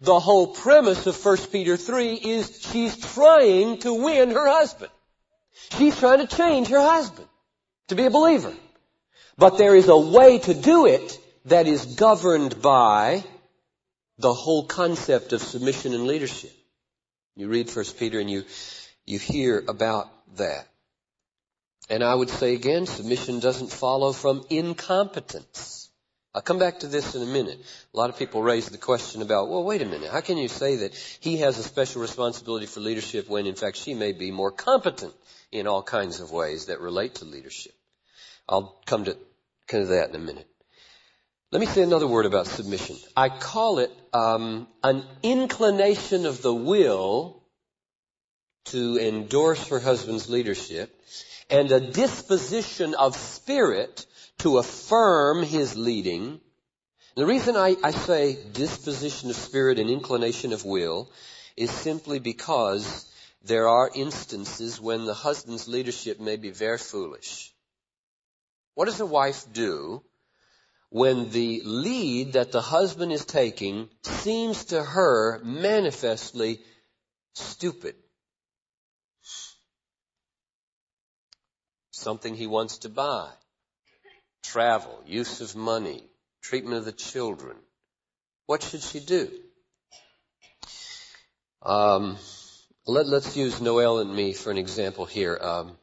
The 0.00 0.18
whole 0.18 0.48
premise 0.48 1.06
of 1.06 1.24
1 1.24 1.36
Peter 1.50 1.76
3 1.76 2.14
is 2.14 2.60
she's 2.72 2.96
trying 3.14 3.78
to 3.78 3.92
win 3.92 4.30
her 4.30 4.48
husband. 4.48 4.92
She's 5.76 5.98
trying 5.98 6.26
to 6.26 6.36
change 6.36 6.68
her 6.68 6.80
husband 6.80 7.28
to 7.88 7.94
be 7.94 8.04
a 8.04 8.10
believer. 8.10 8.52
But 9.36 9.58
there 9.58 9.74
is 9.74 9.88
a 9.88 9.96
way 9.96 10.38
to 10.40 10.54
do 10.54 10.86
it 10.86 11.18
that 11.46 11.66
is 11.66 11.96
governed 11.96 12.60
by 12.62 13.24
the 14.18 14.32
whole 14.32 14.66
concept 14.66 15.32
of 15.32 15.42
submission 15.42 15.94
and 15.94 16.06
leadership. 16.06 16.52
You 17.36 17.48
read 17.48 17.70
First 17.70 17.98
Peter 17.98 18.20
and 18.20 18.30
you, 18.30 18.44
you 19.06 19.18
hear 19.18 19.62
about 19.66 20.08
that. 20.36 20.68
And 21.90 22.04
I 22.04 22.14
would 22.14 22.30
say 22.30 22.54
again, 22.54 22.86
submission 22.86 23.40
doesn't 23.40 23.72
follow 23.72 24.12
from 24.12 24.44
incompetence. 24.50 25.90
I'll 26.34 26.42
come 26.42 26.58
back 26.58 26.80
to 26.80 26.86
this 26.86 27.14
in 27.14 27.22
a 27.22 27.26
minute. 27.26 27.58
A 27.92 27.96
lot 27.96 28.08
of 28.08 28.18
people 28.18 28.42
raise 28.42 28.68
the 28.68 28.78
question 28.78 29.20
about, 29.20 29.50
well, 29.50 29.64
wait 29.64 29.82
a 29.82 29.86
minute. 29.86 30.10
How 30.10 30.22
can 30.22 30.38
you 30.38 30.48
say 30.48 30.76
that 30.76 30.94
he 31.20 31.38
has 31.38 31.58
a 31.58 31.62
special 31.62 32.00
responsibility 32.00 32.66
for 32.66 32.80
leadership 32.80 33.28
when 33.28 33.46
in 33.46 33.54
fact 33.54 33.76
she 33.76 33.92
may 33.92 34.12
be 34.12 34.30
more 34.30 34.50
competent 34.50 35.12
in 35.50 35.66
all 35.66 35.82
kinds 35.82 36.20
of 36.20 36.30
ways 36.30 36.66
that 36.66 36.80
relate 36.80 37.16
to 37.16 37.26
leadership? 37.26 37.74
I'll 38.48 38.80
come 38.86 39.04
to 39.04 39.16
kind 39.66 39.82
of 39.82 39.90
that 39.90 40.10
in 40.10 40.16
a 40.16 40.18
minute. 40.18 40.48
Let 41.52 41.60
me 41.60 41.66
say 41.66 41.82
another 41.82 42.06
word 42.06 42.24
about 42.24 42.46
submission. 42.46 42.96
I 43.14 43.28
call 43.28 43.78
it 43.78 43.90
um, 44.14 44.66
an 44.82 45.04
inclination 45.22 46.24
of 46.24 46.40
the 46.40 46.54
will 46.54 47.42
to 48.66 48.98
endorse 48.98 49.68
her 49.68 49.78
husband's 49.78 50.30
leadership 50.30 50.98
and 51.50 51.70
a 51.70 51.92
disposition 51.92 52.94
of 52.94 53.14
spirit 53.14 54.06
to 54.38 54.56
affirm 54.56 55.42
his 55.42 55.76
leading. 55.76 56.40
The 57.16 57.26
reason 57.26 57.54
I, 57.54 57.76
I 57.84 57.90
say 57.90 58.38
disposition 58.54 59.28
of 59.28 59.36
spirit 59.36 59.78
and 59.78 59.90
inclination 59.90 60.54
of 60.54 60.64
will 60.64 61.10
is 61.54 61.70
simply 61.70 62.18
because 62.18 63.12
there 63.44 63.68
are 63.68 63.90
instances 63.94 64.80
when 64.80 65.04
the 65.04 65.12
husband's 65.12 65.68
leadership 65.68 66.18
may 66.18 66.36
be 66.36 66.48
very 66.48 66.78
foolish. 66.78 67.52
What 68.74 68.86
does 68.86 69.00
a 69.00 69.04
wife 69.04 69.44
do 69.52 70.02
when 70.92 71.30
the 71.30 71.62
lead 71.64 72.34
that 72.34 72.52
the 72.52 72.60
husband 72.60 73.10
is 73.12 73.24
taking 73.24 73.88
seems 74.02 74.66
to 74.66 74.82
her 74.82 75.40
manifestly 75.42 76.60
stupid? 77.34 77.94
Something 81.92 82.34
he 82.34 82.46
wants 82.46 82.78
to 82.78 82.90
buy. 82.90 83.30
Travel, 84.42 85.02
use 85.06 85.40
of 85.40 85.56
money, 85.56 86.02
treatment 86.42 86.76
of 86.76 86.84
the 86.84 86.92
children. 86.92 87.56
What 88.44 88.62
should 88.62 88.82
she 88.82 89.00
do? 89.00 89.30
Um, 91.62 92.18
let, 92.86 93.06
us 93.06 93.34
use 93.34 93.62
Noel 93.62 94.00
and 94.00 94.14
me 94.14 94.34
for 94.34 94.50
an 94.50 94.58
example 94.58 95.06
here. 95.06 95.38
Um, 95.40 95.78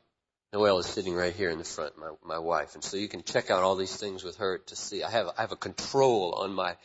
Noel 0.52 0.80
is 0.80 0.88
sitting 0.88 1.14
right 1.14 1.34
here 1.34 1.52
in 1.52 1.60
the 1.60 1.64
front, 1.64 1.98
my, 1.98 2.10
my 2.24 2.40
wife. 2.40 2.74
And 2.74 2.84
so 2.84 2.98
you 2.98 3.08
can 3.08 3.22
check 3.24 3.52
out 3.52 3.62
all 3.62 3.76
these 3.76 3.96
things 3.96 4.24
with 4.24 4.38
her 4.38 4.58
to 4.58 4.76
see. 4.76 5.04
I 5.04 5.12
have, 5.12 5.28
I 5.38 5.42
have 5.42 5.52
a 5.52 5.56
control 5.58 6.34
on 6.34 6.54
my 6.54 6.76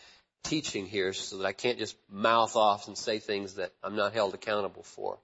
teaching 0.42 0.84
here 0.84 1.14
so 1.14 1.38
that 1.38 1.46
I 1.46 1.52
can't 1.52 1.78
just 1.78 1.96
mouth 2.10 2.56
off 2.56 2.88
and 2.88 2.98
say 2.98 3.18
things 3.18 3.54
that 3.54 3.72
I'm 3.82 3.96
not 3.96 4.12
held 4.12 4.34
accountable 4.34 4.82
for. 4.82 5.18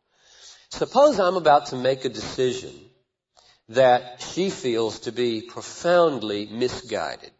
Suppose 0.70 1.20
I'm 1.20 1.36
about 1.36 1.66
to 1.66 1.76
make 1.76 2.06
a 2.06 2.08
decision 2.08 2.72
that 3.68 4.22
she 4.22 4.48
feels 4.48 5.00
to 5.00 5.12
be 5.12 5.42
profoundly 5.42 6.46
misguided. 6.46 7.32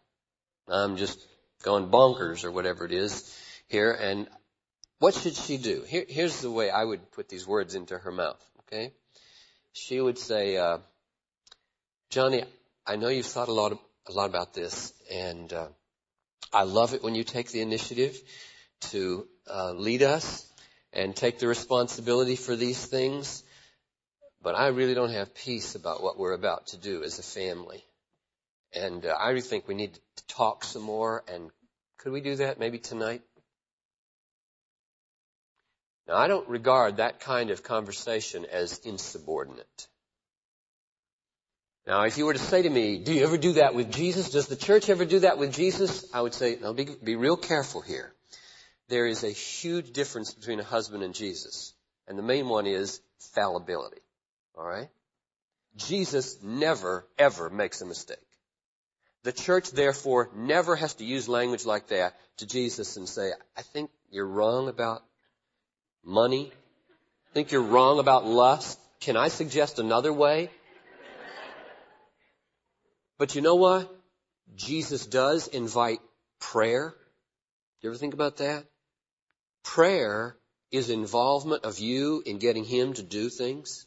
I'm 0.68 0.98
just 0.98 1.26
going 1.62 1.88
bonkers 1.88 2.44
or 2.44 2.52
whatever 2.52 2.84
it 2.84 2.92
is 2.92 3.36
here 3.68 3.92
and 3.92 4.28
what 4.98 5.14
should 5.14 5.34
she 5.34 5.56
do? 5.56 5.82
Here, 5.88 6.04
here's 6.06 6.42
the 6.42 6.50
way 6.50 6.68
I 6.68 6.84
would 6.84 7.10
put 7.12 7.30
these 7.30 7.46
words 7.46 7.74
into 7.74 7.96
her 7.96 8.12
mouth, 8.12 8.44
okay? 8.60 8.92
She 9.72 9.98
would 9.98 10.18
say, 10.18 10.58
uh, 10.58 10.78
Johnny, 12.10 12.42
I 12.84 12.96
know 12.96 13.06
you've 13.06 13.24
thought 13.24 13.46
a 13.46 13.52
lot, 13.52 13.70
of, 13.70 13.78
a 14.08 14.12
lot 14.12 14.28
about 14.28 14.52
this, 14.52 14.92
and 15.12 15.52
uh, 15.52 15.68
I 16.52 16.64
love 16.64 16.92
it 16.92 17.04
when 17.04 17.14
you 17.14 17.22
take 17.22 17.52
the 17.52 17.60
initiative 17.60 18.20
to 18.90 19.28
uh, 19.48 19.70
lead 19.74 20.02
us 20.02 20.44
and 20.92 21.14
take 21.14 21.38
the 21.38 21.46
responsibility 21.46 22.34
for 22.34 22.56
these 22.56 22.84
things. 22.84 23.44
But 24.42 24.56
I 24.56 24.68
really 24.68 24.94
don't 24.94 25.12
have 25.12 25.36
peace 25.36 25.76
about 25.76 26.02
what 26.02 26.18
we're 26.18 26.32
about 26.32 26.66
to 26.68 26.78
do 26.78 27.04
as 27.04 27.20
a 27.20 27.22
family. 27.22 27.84
And 28.74 29.06
uh, 29.06 29.10
I 29.10 29.28
really 29.28 29.42
think 29.42 29.68
we 29.68 29.74
need 29.74 29.94
to 29.94 30.26
talk 30.26 30.64
some 30.64 30.82
more. 30.82 31.22
And 31.32 31.52
could 31.98 32.10
we 32.10 32.20
do 32.20 32.34
that 32.36 32.58
maybe 32.58 32.78
tonight? 32.78 33.22
Now, 36.08 36.16
I 36.16 36.26
don't 36.26 36.48
regard 36.48 36.96
that 36.96 37.20
kind 37.20 37.50
of 37.50 37.62
conversation 37.62 38.46
as 38.50 38.80
insubordinate. 38.80 39.86
Now, 41.86 42.02
if 42.02 42.18
you 42.18 42.26
were 42.26 42.34
to 42.34 42.38
say 42.38 42.62
to 42.62 42.70
me, 42.70 42.98
do 42.98 43.12
you 43.12 43.24
ever 43.24 43.38
do 43.38 43.54
that 43.54 43.74
with 43.74 43.90
Jesus? 43.90 44.30
Does 44.30 44.46
the 44.46 44.56
church 44.56 44.88
ever 44.88 45.04
do 45.04 45.20
that 45.20 45.38
with 45.38 45.54
Jesus? 45.54 46.04
I 46.12 46.20
would 46.20 46.34
say, 46.34 46.58
no, 46.60 46.72
be, 46.72 46.88
be 47.02 47.16
real 47.16 47.36
careful 47.36 47.80
here. 47.80 48.12
There 48.88 49.06
is 49.06 49.24
a 49.24 49.30
huge 49.30 49.92
difference 49.92 50.34
between 50.34 50.60
a 50.60 50.64
husband 50.64 51.02
and 51.02 51.14
Jesus. 51.14 51.72
And 52.06 52.18
the 52.18 52.22
main 52.22 52.48
one 52.48 52.66
is 52.66 53.00
fallibility. 53.34 54.00
Alright? 54.56 54.88
Jesus 55.76 56.42
never, 56.42 57.06
ever 57.18 57.48
makes 57.48 57.80
a 57.80 57.86
mistake. 57.86 58.18
The 59.22 59.32
church, 59.32 59.70
therefore, 59.70 60.30
never 60.34 60.76
has 60.76 60.94
to 60.94 61.04
use 61.04 61.28
language 61.28 61.66
like 61.66 61.88
that 61.88 62.14
to 62.38 62.46
Jesus 62.46 62.96
and 62.96 63.08
say, 63.08 63.32
I 63.56 63.62
think 63.62 63.90
you're 64.10 64.26
wrong 64.26 64.68
about 64.68 65.02
money. 66.04 66.50
I 67.30 67.34
think 67.34 67.52
you're 67.52 67.62
wrong 67.62 67.98
about 67.98 68.26
lust. 68.26 68.78
Can 69.00 69.16
I 69.16 69.28
suggest 69.28 69.78
another 69.78 70.12
way? 70.12 70.50
But 73.20 73.34
you 73.34 73.42
know 73.42 73.56
what? 73.56 73.94
Jesus 74.56 75.04
does 75.04 75.46
invite 75.46 76.00
prayer. 76.40 76.94
You 77.82 77.90
ever 77.90 77.98
think 77.98 78.14
about 78.14 78.38
that? 78.38 78.64
Prayer 79.62 80.38
is 80.70 80.88
involvement 80.88 81.64
of 81.64 81.80
you 81.80 82.22
in 82.24 82.38
getting 82.38 82.64
Him 82.64 82.94
to 82.94 83.02
do 83.02 83.28
things. 83.28 83.86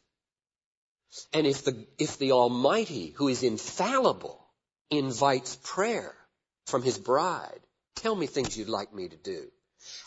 And 1.33 1.47
if 1.47 1.63
the, 1.63 1.87
if 1.97 2.19
the 2.19 2.33
Almighty, 2.33 3.07
who 3.15 3.27
is 3.27 3.41
infallible, 3.41 4.39
invites 4.91 5.57
prayer 5.63 6.13
from 6.67 6.83
His 6.83 6.99
bride, 6.99 7.59
tell 7.95 8.15
me 8.15 8.27
things 8.27 8.55
you'd 8.55 8.69
like 8.69 8.93
me 8.93 9.07
to 9.07 9.17
do. 9.17 9.47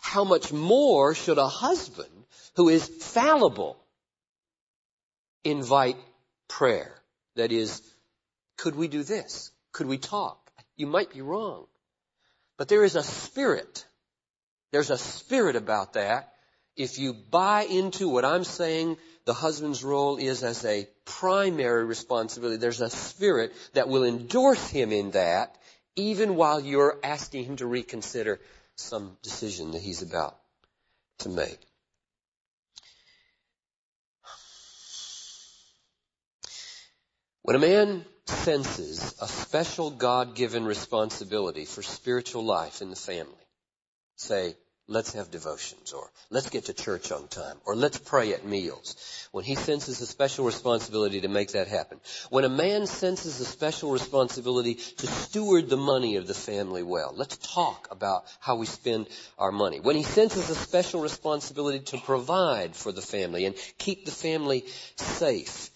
How 0.03 0.23
much 0.23 0.53
more 0.53 1.17
should 1.17 1.39
a 1.39 1.49
husband 1.49 2.27
who 2.55 2.69
is 2.69 2.87
fallible 2.87 3.77
invite 5.43 5.99
prayer? 6.47 6.95
That 7.35 7.51
is, 7.51 7.83
could 8.57 8.75
we 8.75 8.89
do 8.89 9.03
this? 9.03 9.51
Could 9.73 9.87
we 9.87 9.99
talk? 9.99 10.51
You 10.77 10.87
might 10.87 11.13
be 11.13 11.23
wrong. 11.23 11.67
But 12.57 12.69
there 12.69 12.85
is 12.85 12.97
a 12.97 13.03
spirit. 13.03 13.85
There's 14.73 14.91
a 14.91 14.99
spirit 14.99 15.57
about 15.57 15.95
that. 15.95 16.33
If 16.77 16.99
you 16.99 17.15
buy 17.15 17.63
into 17.63 18.09
what 18.09 18.25
I'm 18.25 18.45
saying 18.45 18.99
the 19.25 19.35
husband's 19.35 19.83
role 19.83 20.19
is 20.19 20.43
as 20.43 20.65
a 20.65 20.89
primary 21.05 21.85
responsibility, 21.85 22.59
there's 22.59 22.81
a 22.81 22.91
spirit 22.91 23.53
that 23.75 23.89
will 23.89 24.05
endorse 24.05 24.69
him 24.69 24.93
in 24.93 25.11
that 25.13 25.57
even 25.97 26.37
while 26.37 26.61
you're 26.61 26.99
asking 27.03 27.45
him 27.45 27.57
to 27.57 27.67
reconsider 27.67 28.39
some 28.77 29.17
decision 29.23 29.73
that 29.73 29.81
he's 29.81 30.03
about 30.03 30.37
to 31.19 31.31
make. 31.31 31.59
When 37.43 37.57
a 37.57 37.61
man 37.61 38.05
senses 38.29 39.15
a 39.21 39.29
special 39.29 39.91
God-given 39.91 40.65
responsibility 40.65 41.65
for 41.65 41.83
spiritual 41.83 42.45
life 42.45 42.83
in 42.83 42.91
the 42.91 42.97
family. 42.97 43.35
Say, 44.17 44.57
let's 44.89 45.15
have 45.15 45.31
devotions, 45.31 45.93
or 45.93 46.11
let's 46.31 46.49
get 46.49 46.67
to 46.67 46.73
church 46.73 47.13
on 47.13 47.29
time, 47.29 47.57
or 47.67 47.75
let's 47.75 47.99
pray 47.99 48.33
at 48.33 48.47
meals. 48.47 49.29
When 49.33 49.45
he 49.45 49.55
senses 49.55 50.01
a 50.01 50.07
special 50.07 50.45
responsibility 50.45 51.21
to 51.23 51.29
make 51.29 51.53
that 51.53 51.69
happen. 51.69 52.01
When 52.31 52.45
a 52.45 52.49
man 52.49 52.87
senses 52.87 53.41
a 53.41 53.45
special 53.45 53.91
responsibility 53.91 54.75
to 54.75 55.07
steward 55.07 55.69
the 55.69 55.77
money 55.77 56.17
of 56.17 56.27
the 56.27 56.35
family 56.35 56.83
well. 56.83 57.13
Let's 57.15 57.37
talk 57.37 57.89
about 57.91 58.25
how 58.41 58.57
we 58.57 58.67
spend 58.67 59.09
our 59.39 59.53
money. 59.53 59.81
When 59.81 59.97
he 59.97 60.05
senses 60.05 60.49
a 60.51 60.55
special 60.55 61.01
responsibility 61.01 61.81
to 61.81 61.99
provide 61.99 62.75
for 62.75 62.93
the 62.93 63.03
family 63.03 63.45
and 63.45 63.55
keep 63.79 64.05
the 64.05 64.13
family 64.13 64.65
safe 64.97 65.71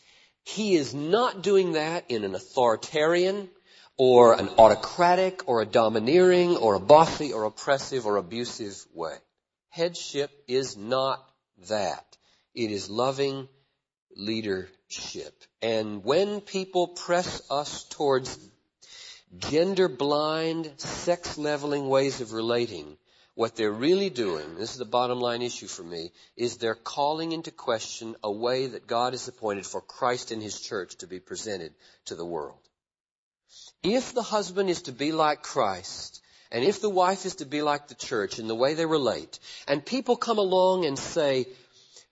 he 0.44 0.74
is 0.74 0.94
not 0.94 1.42
doing 1.42 1.72
that 1.72 2.05
in 2.09 2.24
an 2.24 2.35
authoritarian 2.35 3.48
or 3.96 4.33
an 4.33 4.48
autocratic 4.59 5.46
or 5.46 5.61
a 5.61 5.66
domineering 5.66 6.57
or 6.57 6.74
a 6.74 6.81
bossy 6.81 7.33
or 7.33 7.44
oppressive 7.44 8.07
or 8.07 8.16
abusive 8.16 8.74
way. 8.94 9.14
Headship 9.68 10.31
is 10.48 10.76
not 10.76 11.24
that. 11.68 12.16
It 12.55 12.70
is 12.70 12.90
loving 12.90 13.48
leadership. 14.16 15.44
And 15.62 16.03
when 16.05 16.40
people 16.40 16.88
press 16.88 17.42
us 17.50 17.85
towards 17.85 18.38
gender 19.38 19.88
blind, 19.88 20.72
sex 20.79 21.38
leveling 21.38 21.88
ways 21.88 22.20
of 22.20 22.33
relating, 22.33 22.96
what 23.34 23.56
they're 23.56 23.70
really 23.70 24.10
doing, 24.10 24.56
this 24.56 24.72
is 24.72 24.78
the 24.78 24.84
bottom 24.84 25.20
line 25.20 25.42
issue 25.42 25.66
for 25.66 25.82
me, 25.82 26.12
is 26.36 26.56
they're 26.56 26.74
calling 26.74 27.32
into 27.32 27.50
question 27.50 28.16
a 28.22 28.30
way 28.30 28.66
that 28.66 28.86
God 28.86 29.12
has 29.12 29.28
appointed 29.28 29.66
for 29.66 29.80
Christ 29.80 30.30
and 30.30 30.42
His 30.42 30.60
church 30.60 30.96
to 30.96 31.06
be 31.06 31.20
presented 31.20 31.72
to 32.06 32.14
the 32.14 32.24
world. 32.24 32.58
If 33.82 34.14
the 34.14 34.22
husband 34.22 34.68
is 34.68 34.82
to 34.82 34.92
be 34.92 35.12
like 35.12 35.42
Christ, 35.42 36.20
and 36.52 36.64
if 36.64 36.80
the 36.80 36.90
wife 36.90 37.24
is 37.24 37.36
to 37.36 37.46
be 37.46 37.62
like 37.62 37.88
the 37.88 37.94
church 37.94 38.38
in 38.38 38.48
the 38.48 38.54
way 38.54 38.74
they 38.74 38.86
relate, 38.86 39.38
and 39.68 39.84
people 39.84 40.16
come 40.16 40.38
along 40.38 40.84
and 40.84 40.98
say, 40.98 41.46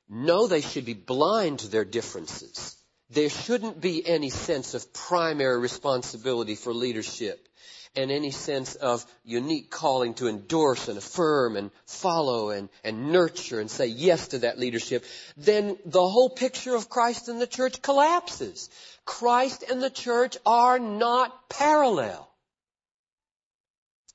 no, 0.08 0.46
they 0.46 0.60
should 0.60 0.84
be 0.84 0.94
blind 0.94 1.60
to 1.60 1.68
their 1.68 1.84
differences. 1.84 2.76
There 3.10 3.28
shouldn't 3.28 3.80
be 3.80 4.06
any 4.06 4.30
sense 4.30 4.74
of 4.74 4.92
primary 4.92 5.58
responsibility 5.58 6.54
for 6.54 6.72
leadership 6.72 7.47
and 7.96 8.10
any 8.10 8.30
sense 8.30 8.74
of 8.74 9.04
unique 9.24 9.70
calling 9.70 10.14
to 10.14 10.28
endorse 10.28 10.88
and 10.88 10.98
affirm 10.98 11.56
and 11.56 11.70
follow 11.86 12.50
and, 12.50 12.68
and 12.84 13.12
nurture 13.12 13.60
and 13.60 13.70
say 13.70 13.86
yes 13.86 14.28
to 14.28 14.38
that 14.40 14.58
leadership, 14.58 15.04
then 15.36 15.76
the 15.84 16.06
whole 16.06 16.30
picture 16.30 16.74
of 16.74 16.88
Christ 16.88 17.28
and 17.28 17.40
the 17.40 17.46
church 17.46 17.82
collapses. 17.82 18.70
Christ 19.04 19.64
and 19.70 19.82
the 19.82 19.90
church 19.90 20.36
are 20.44 20.78
not 20.78 21.48
parallel. 21.48 22.28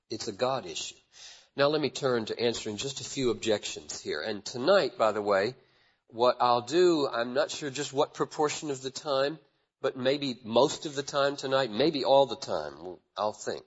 It's 0.10 0.28
a 0.28 0.34
God 0.34 0.66
issue. 0.66 0.96
Now 1.56 1.68
let 1.68 1.82
me 1.82 1.90
turn 1.90 2.26
to 2.26 2.40
answering 2.40 2.78
just 2.78 3.02
a 3.02 3.04
few 3.04 3.30
objections 3.30 4.00
here. 4.00 4.22
And 4.22 4.44
tonight, 4.44 4.98
by 4.98 5.12
the 5.12 5.22
way, 5.22 5.56
what 6.08 6.38
I'll 6.40 6.62
do, 6.62 7.08
I'm 7.12 7.34
not 7.34 7.52
sure 7.52 7.70
just 7.70 7.94
what 7.94 8.14
proportion 8.14 8.72
of 8.72 8.82
the 8.82 8.92
time, 8.92 9.40
but 9.84 9.98
maybe 9.98 10.38
most 10.46 10.86
of 10.86 10.96
the 10.96 11.04
time 11.04 11.36
tonight, 11.36 11.70
maybe 11.70 12.06
all 12.06 12.26
the 12.26 12.38
time, 12.38 12.74
I'll 13.18 13.34
think. 13.34 13.66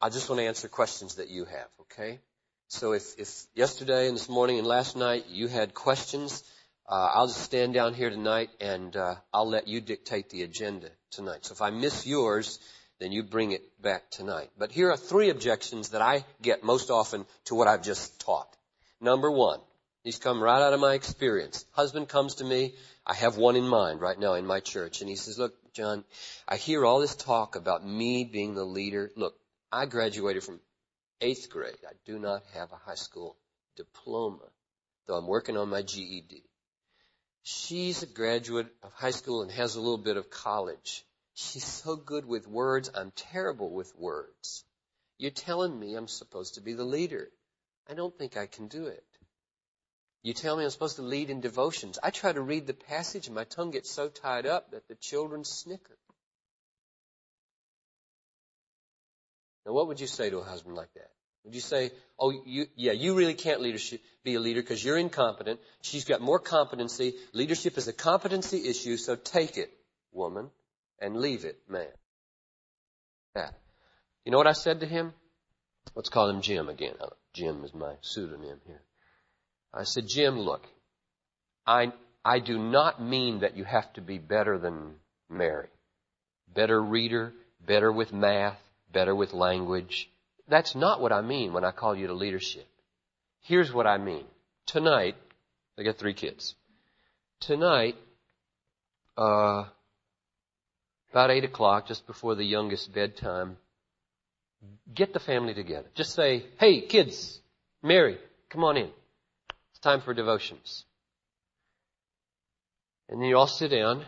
I 0.00 0.08
just 0.08 0.30
want 0.30 0.40
to 0.40 0.46
answer 0.46 0.66
questions 0.66 1.16
that 1.16 1.28
you 1.28 1.44
have, 1.44 1.68
okay? 1.82 2.20
So 2.68 2.92
if, 2.92 3.18
if 3.18 3.46
yesterday 3.54 4.08
and 4.08 4.16
this 4.16 4.30
morning 4.30 4.58
and 4.58 4.66
last 4.66 4.96
night 4.96 5.26
you 5.28 5.46
had 5.46 5.74
questions, 5.74 6.42
uh, 6.88 7.10
I'll 7.14 7.26
just 7.26 7.42
stand 7.42 7.74
down 7.74 7.92
here 7.92 8.08
tonight 8.08 8.48
and 8.62 8.96
uh, 8.96 9.16
I'll 9.30 9.48
let 9.48 9.68
you 9.68 9.82
dictate 9.82 10.30
the 10.30 10.42
agenda 10.42 10.88
tonight. 11.10 11.44
So 11.44 11.52
if 11.52 11.60
I 11.60 11.68
miss 11.68 12.06
yours, 12.06 12.58
then 12.98 13.12
you 13.12 13.22
bring 13.22 13.52
it 13.52 13.62
back 13.82 14.10
tonight. 14.10 14.48
But 14.56 14.72
here 14.72 14.90
are 14.90 14.96
three 14.96 15.28
objections 15.28 15.90
that 15.90 16.00
I 16.00 16.24
get 16.40 16.64
most 16.64 16.90
often 16.90 17.26
to 17.44 17.54
what 17.54 17.68
I've 17.68 17.82
just 17.82 18.20
taught. 18.20 18.56
Number 19.02 19.30
one, 19.30 19.60
these 20.02 20.18
come 20.18 20.42
right 20.42 20.62
out 20.62 20.72
of 20.72 20.80
my 20.80 20.94
experience. 20.94 21.66
Husband 21.72 22.08
comes 22.08 22.36
to 22.36 22.44
me. 22.44 22.72
I 23.10 23.14
have 23.14 23.36
one 23.36 23.56
in 23.56 23.66
mind 23.66 24.00
right 24.00 24.16
now 24.16 24.34
in 24.34 24.46
my 24.46 24.60
church. 24.60 25.00
And 25.00 25.10
he 25.10 25.16
says, 25.16 25.36
look, 25.36 25.52
John, 25.72 26.04
I 26.46 26.54
hear 26.54 26.86
all 26.86 27.00
this 27.00 27.16
talk 27.16 27.56
about 27.56 27.84
me 27.84 28.22
being 28.22 28.54
the 28.54 28.64
leader. 28.64 29.10
Look, 29.16 29.34
I 29.72 29.86
graduated 29.86 30.44
from 30.44 30.60
eighth 31.20 31.50
grade. 31.50 31.74
I 31.84 31.94
do 32.06 32.20
not 32.20 32.44
have 32.54 32.70
a 32.70 32.76
high 32.76 32.94
school 32.94 33.36
diploma, 33.76 34.46
though 35.08 35.16
I'm 35.16 35.26
working 35.26 35.56
on 35.56 35.70
my 35.70 35.82
GED. 35.82 36.44
She's 37.42 38.04
a 38.04 38.06
graduate 38.06 38.68
of 38.84 38.92
high 38.92 39.10
school 39.10 39.42
and 39.42 39.50
has 39.50 39.74
a 39.74 39.80
little 39.80 39.98
bit 39.98 40.16
of 40.16 40.30
college. 40.30 41.04
She's 41.34 41.64
so 41.64 41.96
good 41.96 42.24
with 42.24 42.46
words. 42.46 42.92
I'm 42.94 43.10
terrible 43.16 43.72
with 43.72 43.92
words. 43.98 44.62
You're 45.18 45.32
telling 45.32 45.76
me 45.76 45.96
I'm 45.96 46.06
supposed 46.06 46.54
to 46.54 46.60
be 46.60 46.74
the 46.74 46.84
leader. 46.84 47.28
I 47.88 47.94
don't 47.94 48.16
think 48.16 48.36
I 48.36 48.46
can 48.46 48.68
do 48.68 48.86
it. 48.86 49.02
You 50.22 50.34
tell 50.34 50.56
me 50.56 50.64
I'm 50.64 50.70
supposed 50.70 50.96
to 50.96 51.02
lead 51.02 51.30
in 51.30 51.40
devotions. 51.40 51.98
I 52.02 52.10
try 52.10 52.32
to 52.32 52.40
read 52.40 52.66
the 52.66 52.74
passage 52.74 53.26
and 53.26 53.34
my 53.34 53.44
tongue 53.44 53.70
gets 53.70 53.90
so 53.90 54.08
tied 54.08 54.46
up 54.46 54.72
that 54.72 54.86
the 54.88 54.94
children 54.94 55.44
snicker. 55.44 55.96
Now 59.64 59.72
what 59.72 59.88
would 59.88 60.00
you 60.00 60.06
say 60.06 60.30
to 60.30 60.38
a 60.38 60.44
husband 60.44 60.76
like 60.76 60.92
that? 60.94 61.10
Would 61.44 61.54
you 61.54 61.60
say, 61.60 61.90
oh, 62.18 62.30
you, 62.44 62.66
yeah, 62.76 62.92
you 62.92 63.14
really 63.14 63.34
can't 63.34 63.62
leadership, 63.62 64.02
be 64.24 64.34
a 64.34 64.40
leader 64.40 64.60
because 64.60 64.84
you're 64.84 64.98
incompetent. 64.98 65.58
She's 65.80 66.04
got 66.04 66.20
more 66.20 66.38
competency. 66.38 67.14
Leadership 67.32 67.78
is 67.78 67.88
a 67.88 67.94
competency 67.94 68.68
issue, 68.68 68.98
so 68.98 69.16
take 69.16 69.56
it, 69.56 69.72
woman, 70.12 70.50
and 71.00 71.16
leave 71.16 71.46
it, 71.46 71.58
man. 71.66 71.86
That. 73.34 73.54
You 74.26 74.32
know 74.32 74.38
what 74.38 74.48
I 74.48 74.52
said 74.52 74.80
to 74.80 74.86
him? 74.86 75.14
Let's 75.94 76.10
call 76.10 76.28
him 76.28 76.42
Jim 76.42 76.68
again. 76.68 76.94
Uh, 77.00 77.06
Jim 77.32 77.64
is 77.64 77.72
my 77.72 77.94
pseudonym 78.02 78.60
here. 78.66 78.82
I 79.72 79.84
said, 79.84 80.06
Jim, 80.08 80.38
look, 80.38 80.62
I, 81.66 81.92
I 82.24 82.40
do 82.40 82.58
not 82.58 83.02
mean 83.02 83.40
that 83.40 83.56
you 83.56 83.64
have 83.64 83.92
to 83.94 84.00
be 84.00 84.18
better 84.18 84.58
than 84.58 84.94
Mary. 85.28 85.68
Better 86.52 86.82
reader, 86.82 87.32
better 87.64 87.92
with 87.92 88.12
math, 88.12 88.58
better 88.92 89.14
with 89.14 89.32
language. 89.32 90.10
That's 90.48 90.74
not 90.74 91.00
what 91.00 91.12
I 91.12 91.20
mean 91.20 91.52
when 91.52 91.64
I 91.64 91.70
call 91.70 91.94
you 91.94 92.08
to 92.08 92.14
leadership. 92.14 92.66
Here's 93.42 93.72
what 93.72 93.86
I 93.86 93.98
mean. 93.98 94.24
Tonight, 94.66 95.14
I 95.78 95.84
got 95.84 95.98
three 95.98 96.14
kids. 96.14 96.54
Tonight, 97.40 97.96
uh, 99.16 99.64
about 101.12 101.30
eight 101.30 101.44
o'clock, 101.44 101.86
just 101.86 102.06
before 102.06 102.34
the 102.34 102.44
youngest 102.44 102.92
bedtime, 102.92 103.56
get 104.92 105.12
the 105.12 105.20
family 105.20 105.54
together. 105.54 105.88
Just 105.94 106.14
say, 106.14 106.44
hey, 106.58 106.82
kids, 106.82 107.40
Mary, 107.82 108.18
come 108.48 108.64
on 108.64 108.76
in. 108.76 108.90
Time 109.82 110.00
for 110.02 110.12
devotions. 110.12 110.84
And 113.08 113.20
then 113.20 113.28
you 113.28 113.36
all 113.36 113.46
sit 113.46 113.70
down 113.70 114.04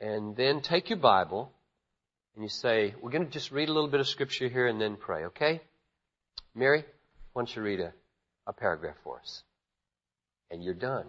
and 0.00 0.36
then 0.36 0.60
take 0.62 0.90
your 0.90 0.98
Bible 0.98 1.52
and 2.34 2.42
you 2.42 2.48
say, 2.48 2.94
we're 3.00 3.10
going 3.10 3.26
to 3.26 3.30
just 3.30 3.50
read 3.50 3.68
a 3.68 3.72
little 3.72 3.90
bit 3.90 4.00
of 4.00 4.08
scripture 4.08 4.48
here 4.48 4.66
and 4.66 4.80
then 4.80 4.96
pray, 4.96 5.24
okay? 5.26 5.60
Mary, 6.54 6.84
why 7.32 7.40
don't 7.40 7.54
you 7.54 7.62
read 7.62 7.80
a, 7.80 7.92
a 8.46 8.52
paragraph 8.52 8.96
for 9.04 9.18
us? 9.18 9.42
And 10.50 10.62
you're 10.62 10.74
done, 10.74 11.06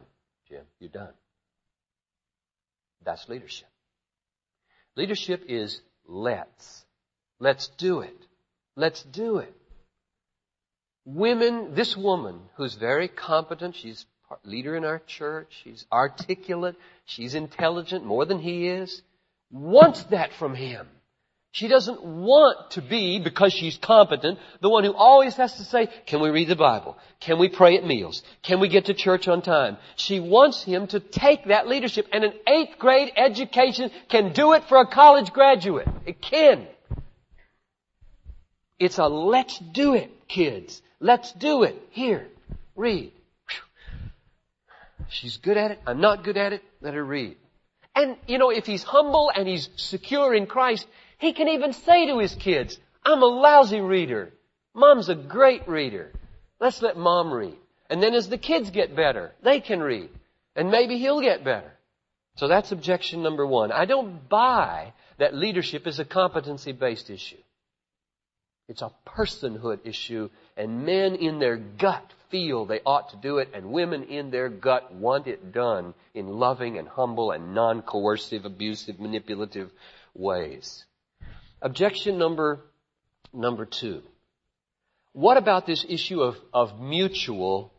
Jim. 0.50 0.64
You're 0.80 0.90
done. 0.90 1.14
That's 3.06 3.28
leadership. 3.30 3.68
Leadership 4.96 5.44
is 5.48 5.82
let's. 6.08 6.86
Let's 7.40 7.68
do 7.78 8.02
it. 8.02 8.18
Let's 8.76 9.04
do 9.04 9.38
it. 9.38 9.54
Women, 11.06 11.76
this 11.76 11.98
woman 11.98 12.40
who's 12.56 12.76
very 12.76 13.08
competent, 13.08 13.76
she's 13.76 14.06
leader 14.44 14.76
in 14.76 14.86
our 14.86 15.00
church, 15.06 15.48
she's 15.64 15.86
articulate, 15.92 16.76
she's 17.06 17.36
intelligent 17.36 18.06
more 18.06 18.26
than 18.26 18.40
he 18.40 18.68
is, 18.68 19.02
wants 19.52 20.04
that 20.06 20.34
from 20.34 20.56
him. 20.56 20.88
She 21.52 21.68
doesn't 21.68 22.04
want 22.04 22.72
to 22.72 22.82
be, 22.82 23.20
because 23.20 23.54
she's 23.54 23.78
competent, 23.78 24.40
the 24.62 24.70
one 24.70 24.84
who 24.84 24.94
always 24.94 25.36
has 25.36 25.54
to 25.58 25.64
say, 25.64 25.88
can 26.08 26.20
we 26.20 26.30
read 26.30 26.48
the 26.48 26.56
Bible? 26.56 26.98
Can 27.20 27.38
we 27.38 27.48
pray 27.48 27.78
at 27.78 27.86
meals? 27.86 28.24
Can 28.42 28.60
we 28.60 28.70
get 28.70 28.86
to 28.86 28.96
church 28.96 29.28
on 29.28 29.44
time? 29.44 29.78
She 29.96 30.20
wants 30.20 30.64
him 30.64 30.88
to 30.88 31.00
take 31.00 31.46
that 31.46 31.68
leadership 31.68 32.08
and 32.12 32.24
an 32.24 32.34
eighth 32.48 32.80
grade 32.80 33.12
education 33.16 33.92
can 34.10 34.34
do 34.34 34.54
it 34.54 34.64
for 34.64 34.80
a 34.80 34.88
college 34.88 35.32
graduate. 35.32 35.88
It 36.08 36.22
can. 36.24 36.68
It's 38.80 38.98
a 38.98 39.06
let's 39.06 39.60
do 39.60 39.94
it, 39.94 40.28
kids. 40.28 40.82
Let's 41.04 41.34
do 41.34 41.64
it. 41.64 41.76
Here, 41.90 42.28
read. 42.78 43.12
She's 45.10 45.36
good 45.36 45.58
at 45.58 45.72
it. 45.72 45.82
I'm 45.86 46.00
not 46.00 46.24
good 46.24 46.38
at 46.38 46.54
it. 46.54 46.64
Let 46.80 46.94
her 46.94 47.04
read. 47.04 47.36
And, 47.94 48.16
you 48.26 48.38
know, 48.38 48.52
if 48.52 48.66
he's 48.66 48.84
humble 48.84 49.30
and 49.36 49.46
he's 49.46 49.68
secure 49.76 50.34
in 50.34 50.46
Christ, 50.48 50.88
he 51.18 51.34
can 51.34 51.50
even 51.50 51.74
say 51.74 52.08
to 52.08 52.20
his 52.20 52.34
kids, 52.36 52.80
I'm 53.04 53.22
a 53.22 53.26
lousy 53.26 53.82
reader. 53.82 54.32
Mom's 54.74 55.10
a 55.10 55.16
great 55.16 55.68
reader. 55.68 56.14
Let's 56.62 56.82
let 56.82 56.96
mom 56.96 57.34
read. 57.34 57.58
And 57.90 58.02
then 58.02 58.14
as 58.14 58.30
the 58.30 58.38
kids 58.38 58.70
get 58.70 58.96
better, 58.96 59.34
they 59.44 59.60
can 59.60 59.82
read. 59.82 60.10
And 60.56 60.72
maybe 60.72 60.98
he'll 60.98 61.20
get 61.20 61.44
better. 61.44 61.74
So 62.38 62.48
that's 62.48 62.72
objection 62.72 63.22
number 63.22 63.46
one. 63.46 63.74
I 63.74 63.84
don't 63.84 64.30
buy 64.30 64.94
that 65.18 65.36
leadership 65.36 65.86
is 65.86 66.00
a 66.00 66.06
competency 66.06 66.72
based 66.72 67.10
issue. 67.10 67.44
It's 68.68 68.82
a 68.82 68.92
personhood 69.06 69.80
issue, 69.84 70.30
and 70.56 70.86
men 70.86 71.16
in 71.16 71.40
their 71.40 71.58
gut 71.58 72.12
feel 72.30 72.66
they 72.66 72.80
ought 72.86 73.10
to 73.10 73.18
do 73.18 73.38
it, 73.38 73.50
and 73.54 73.72
women 73.72 74.04
in 74.04 74.32
their 74.32 74.50
gut 74.50 74.94
want 74.94 75.28
it 75.28 75.52
done 75.52 75.94
in 76.14 76.28
loving 76.28 76.78
and 76.78 76.88
humble 76.88 77.32
and 77.32 77.54
non 77.54 77.82
coercive, 77.82 78.46
abusive, 78.46 79.00
manipulative 79.00 79.70
ways. 80.14 80.86
Objection 81.62 82.18
number, 82.18 82.62
number 83.34 83.66
two. 83.66 84.02
What 85.12 85.38
about 85.38 85.66
this 85.66 85.86
issue 85.88 86.22
of, 86.22 86.38
of 86.54 86.80
mutual 86.80 87.72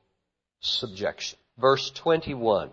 subjection? 0.60 1.38
Verse 1.58 1.90
21 1.90 2.70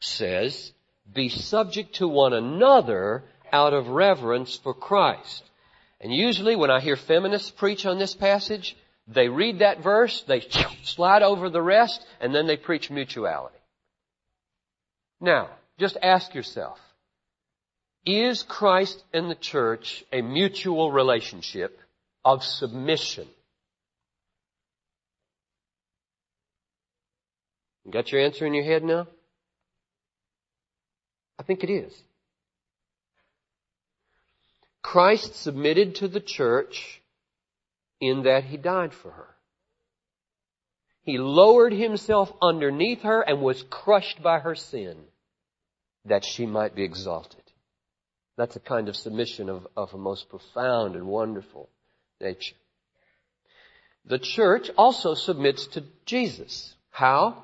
says, 0.00 0.72
Be 1.12 1.28
subject 1.28 1.96
to 1.96 2.08
one 2.08 2.32
another 2.32 3.24
out 3.52 3.72
of 3.72 3.88
reverence 3.88 4.56
for 4.62 4.74
Christ. 4.74 5.42
And 6.04 6.14
usually 6.14 6.54
when 6.54 6.70
I 6.70 6.80
hear 6.80 6.96
feminists 6.96 7.50
preach 7.50 7.86
on 7.86 7.98
this 7.98 8.14
passage, 8.14 8.76
they 9.08 9.28
read 9.28 9.60
that 9.60 9.82
verse, 9.82 10.22
they 10.28 10.40
slide 10.82 11.22
over 11.22 11.48
the 11.48 11.62
rest, 11.62 12.04
and 12.20 12.34
then 12.34 12.46
they 12.46 12.58
preach 12.58 12.90
mutuality. 12.90 13.56
Now, 15.18 15.48
just 15.78 15.96
ask 16.02 16.34
yourself, 16.34 16.78
is 18.04 18.42
Christ 18.42 19.02
and 19.14 19.30
the 19.30 19.34
church 19.34 20.04
a 20.12 20.20
mutual 20.20 20.92
relationship 20.92 21.80
of 22.22 22.44
submission? 22.44 23.26
You 27.86 27.92
got 27.92 28.12
your 28.12 28.20
answer 28.20 28.44
in 28.44 28.52
your 28.52 28.64
head 28.64 28.84
now? 28.84 29.06
I 31.38 31.44
think 31.44 31.64
it 31.64 31.70
is. 31.70 31.94
Christ 34.84 35.34
submitted 35.36 35.96
to 35.96 36.08
the 36.08 36.20
church 36.20 37.00
in 38.02 38.24
that 38.24 38.44
he 38.44 38.58
died 38.58 38.92
for 38.92 39.10
her. 39.10 39.28
He 41.02 41.16
lowered 41.16 41.72
himself 41.72 42.30
underneath 42.40 43.00
her 43.00 43.22
and 43.22 43.40
was 43.40 43.64
crushed 43.70 44.22
by 44.22 44.40
her 44.40 44.54
sin 44.54 44.96
that 46.04 46.22
she 46.22 46.44
might 46.44 46.76
be 46.76 46.84
exalted. 46.84 47.42
That's 48.36 48.56
a 48.56 48.60
kind 48.60 48.90
of 48.90 48.94
submission 48.94 49.48
of, 49.48 49.66
of 49.74 49.94
a 49.94 49.98
most 49.98 50.28
profound 50.28 50.96
and 50.96 51.06
wonderful 51.06 51.70
nature. 52.20 52.56
The 54.04 54.18
church 54.18 54.70
also 54.76 55.14
submits 55.14 55.66
to 55.68 55.84
Jesus. 56.04 56.74
How? 56.90 57.42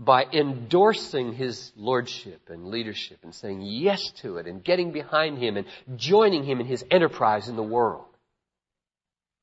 By 0.00 0.26
endorsing 0.32 1.32
his 1.32 1.72
lordship 1.76 2.50
and 2.50 2.68
leadership 2.68 3.18
and 3.24 3.34
saying 3.34 3.62
yes 3.62 4.12
to 4.22 4.36
it 4.36 4.46
and 4.46 4.62
getting 4.62 4.92
behind 4.92 5.38
him 5.38 5.56
and 5.56 5.66
joining 5.96 6.44
him 6.44 6.60
in 6.60 6.66
his 6.66 6.84
enterprise 6.88 7.48
in 7.48 7.56
the 7.56 7.64
world. 7.64 8.04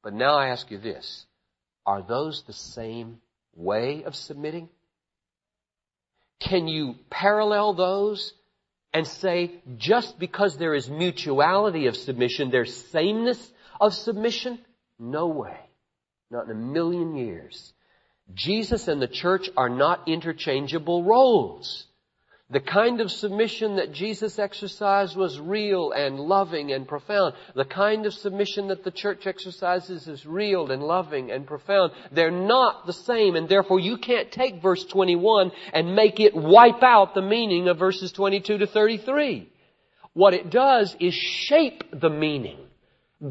But 0.02 0.14
now 0.14 0.38
I 0.38 0.48
ask 0.48 0.72
you 0.72 0.78
this. 0.78 1.26
Are 1.86 2.02
those 2.02 2.44
the 2.44 2.54
same 2.54 3.20
way 3.54 4.04
of 4.04 4.16
submitting? 4.16 4.70
Can 6.40 6.68
you 6.68 6.96
parallel 7.10 7.74
those 7.74 8.34
and 8.94 9.06
say 9.06 9.52
just 9.78 10.18
because 10.18 10.58
there 10.58 10.74
is 10.74 10.90
mutuality 10.90 11.88
of 11.88 11.98
submission, 11.98 12.50
there's 12.50 12.74
sameness 12.92 13.52
of 13.82 13.94
submission? 13.94 14.60
No 14.98 15.28
way. 15.28 15.58
Not 16.32 16.46
in 16.46 16.52
a 16.52 16.56
million 16.56 17.16
years. 17.16 17.74
Jesus 18.34 18.88
and 18.88 19.02
the 19.02 19.08
church 19.08 19.50
are 19.56 19.70
not 19.70 20.08
interchangeable 20.08 21.04
roles. 21.04 21.86
The 22.52 22.60
kind 22.60 23.02
of 23.02 23.12
submission 23.12 23.78
that 23.78 23.92
Jesus 23.92 24.38
exercised 24.38 25.18
was 25.18 25.40
real 25.40 25.92
and 25.92 26.20
loving 26.20 26.72
and 26.72 26.88
profound. 26.88 27.34
The 27.56 27.66
kind 27.66 28.06
of 28.06 28.14
submission 28.14 28.68
that 28.68 28.84
the 28.84 28.92
church 28.92 29.26
exercises 29.26 30.08
is 30.08 30.28
real 30.28 30.70
and 30.72 30.84
loving 30.84 31.32
and 31.32 31.48
profound. 31.48 31.94
They're 32.12 32.30
not 32.30 32.86
the 32.86 32.94
same 32.94 33.36
and 33.36 33.50
therefore 33.50 33.80
you 33.80 33.98
can't 33.98 34.32
take 34.32 34.62
verse 34.62 34.86
21 34.86 35.52
and 35.74 35.96
make 35.96 36.20
it 36.20 36.36
wipe 36.36 36.84
out 36.84 37.16
the 37.16 37.24
meaning 37.24 37.68
of 37.68 37.80
verses 37.80 38.12
22 38.12 38.60
to 38.60 38.68
33. 38.68 39.50
What 40.14 40.36
it 40.36 40.52
does 40.52 40.96
is 41.00 41.16
shape 41.16 41.84
the 41.92 42.12
meaning, 42.12 42.60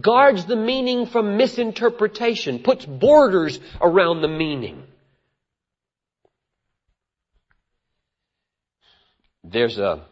guards 0.00 0.46
the 0.46 0.56
meaning 0.56 1.06
from 1.06 1.36
misinterpretation, 1.36 2.60
puts 2.60 2.84
borders 2.84 3.58
around 3.80 4.20
the 4.20 4.28
meaning. 4.28 4.82
There's 9.42 9.78
a 9.78 10.06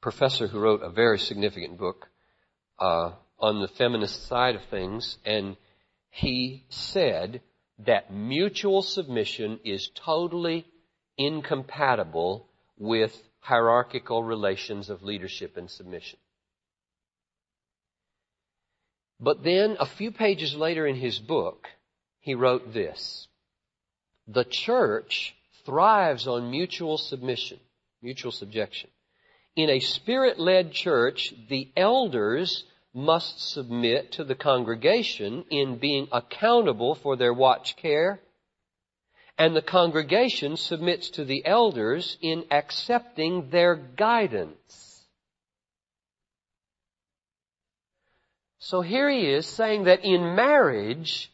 professor 0.00 0.48
who 0.48 0.58
wrote 0.58 0.82
a 0.82 0.90
very 0.90 1.18
significant 1.18 1.78
book 1.78 2.08
uh, 2.78 3.12
on 3.38 3.60
the 3.60 3.68
feminist 3.68 4.26
side 4.26 4.56
of 4.56 4.64
things, 4.64 5.16
and 5.24 5.56
he 6.10 6.64
said 6.68 7.40
that 7.86 8.12
mutual 8.12 8.82
submission 8.82 9.60
is 9.64 9.90
totally 9.94 10.66
incompatible 11.16 12.48
with 12.78 13.16
hierarchical 13.40 14.22
relations 14.22 14.90
of 14.90 15.02
leadership 15.02 15.56
and 15.56 15.70
submission. 15.70 16.18
But 19.22 19.44
then, 19.44 19.76
a 19.78 19.86
few 19.86 20.10
pages 20.10 20.54
later 20.54 20.86
in 20.86 20.96
his 20.96 21.18
book, 21.18 21.68
he 22.20 22.34
wrote 22.34 22.74
this. 22.74 23.28
The 24.26 24.44
church 24.44 25.34
thrives 25.64 26.26
on 26.26 26.50
mutual 26.50 26.98
submission 26.98 27.60
mutual 28.02 28.32
subjection. 28.32 28.90
In 29.54 29.70
a 29.70 29.80
spirit-led 29.80 30.72
church, 30.72 31.32
the 31.48 31.70
elders 31.76 32.64
must 32.92 33.52
submit 33.52 34.12
to 34.12 34.24
the 34.24 34.34
congregation 34.34 35.44
in 35.50 35.78
being 35.78 36.08
accountable 36.12 36.94
for 36.96 37.16
their 37.16 37.32
watch 37.32 37.76
care, 37.76 38.20
and 39.38 39.56
the 39.56 39.62
congregation 39.62 40.56
submits 40.56 41.10
to 41.10 41.24
the 41.24 41.46
elders 41.46 42.18
in 42.20 42.44
accepting 42.50 43.50
their 43.50 43.76
guidance. 43.76 44.91
So 48.64 48.80
here 48.80 49.10
he 49.10 49.26
is 49.26 49.44
saying 49.44 49.84
that 49.84 50.04
in 50.04 50.36
marriage, 50.36 51.32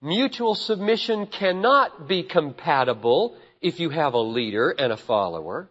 mutual 0.00 0.54
submission 0.54 1.26
cannot 1.26 2.08
be 2.08 2.22
compatible 2.22 3.36
if 3.60 3.80
you 3.80 3.90
have 3.90 4.14
a 4.14 4.18
leader 4.18 4.70
and 4.70 4.90
a 4.90 4.96
follower. 4.96 5.68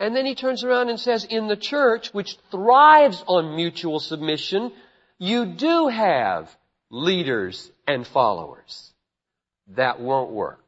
And 0.00 0.16
then 0.16 0.24
he 0.24 0.34
turns 0.34 0.64
around 0.64 0.88
and 0.88 0.98
says, 0.98 1.24
in 1.24 1.48
the 1.48 1.56
church, 1.56 2.14
which 2.14 2.38
thrives 2.50 3.22
on 3.26 3.56
mutual 3.56 4.00
submission, 4.00 4.72
you 5.18 5.44
do 5.44 5.88
have 5.88 6.50
leaders 6.90 7.70
and 7.86 8.06
followers. 8.06 8.90
That 9.76 10.00
won't 10.00 10.30
work. 10.30 10.64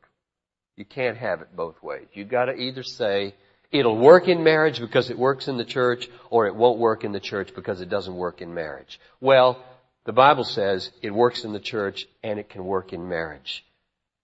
You 0.76 0.84
can't 0.84 1.16
have 1.16 1.40
it 1.40 1.56
both 1.56 1.82
ways. 1.82 2.06
You've 2.12 2.28
got 2.28 2.44
to 2.44 2.54
either 2.54 2.82
say, 2.82 3.34
it'll 3.70 3.98
work 3.98 4.28
in 4.28 4.44
marriage 4.44 4.80
because 4.80 5.10
it 5.10 5.18
works 5.18 5.48
in 5.48 5.56
the 5.56 5.64
church, 5.64 6.08
or 6.30 6.46
it 6.46 6.54
won't 6.54 6.78
work 6.78 7.04
in 7.04 7.12
the 7.12 7.20
church 7.20 7.54
because 7.54 7.80
it 7.80 7.88
doesn't 7.88 8.16
work 8.16 8.40
in 8.40 8.54
marriage. 8.54 9.00
Well, 9.20 9.62
the 10.04 10.12
Bible 10.12 10.44
says 10.44 10.90
it 11.02 11.10
works 11.10 11.44
in 11.44 11.52
the 11.52 11.60
church 11.60 12.06
and 12.22 12.38
it 12.38 12.48
can 12.48 12.64
work 12.64 12.92
in 12.92 13.08
marriage 13.08 13.64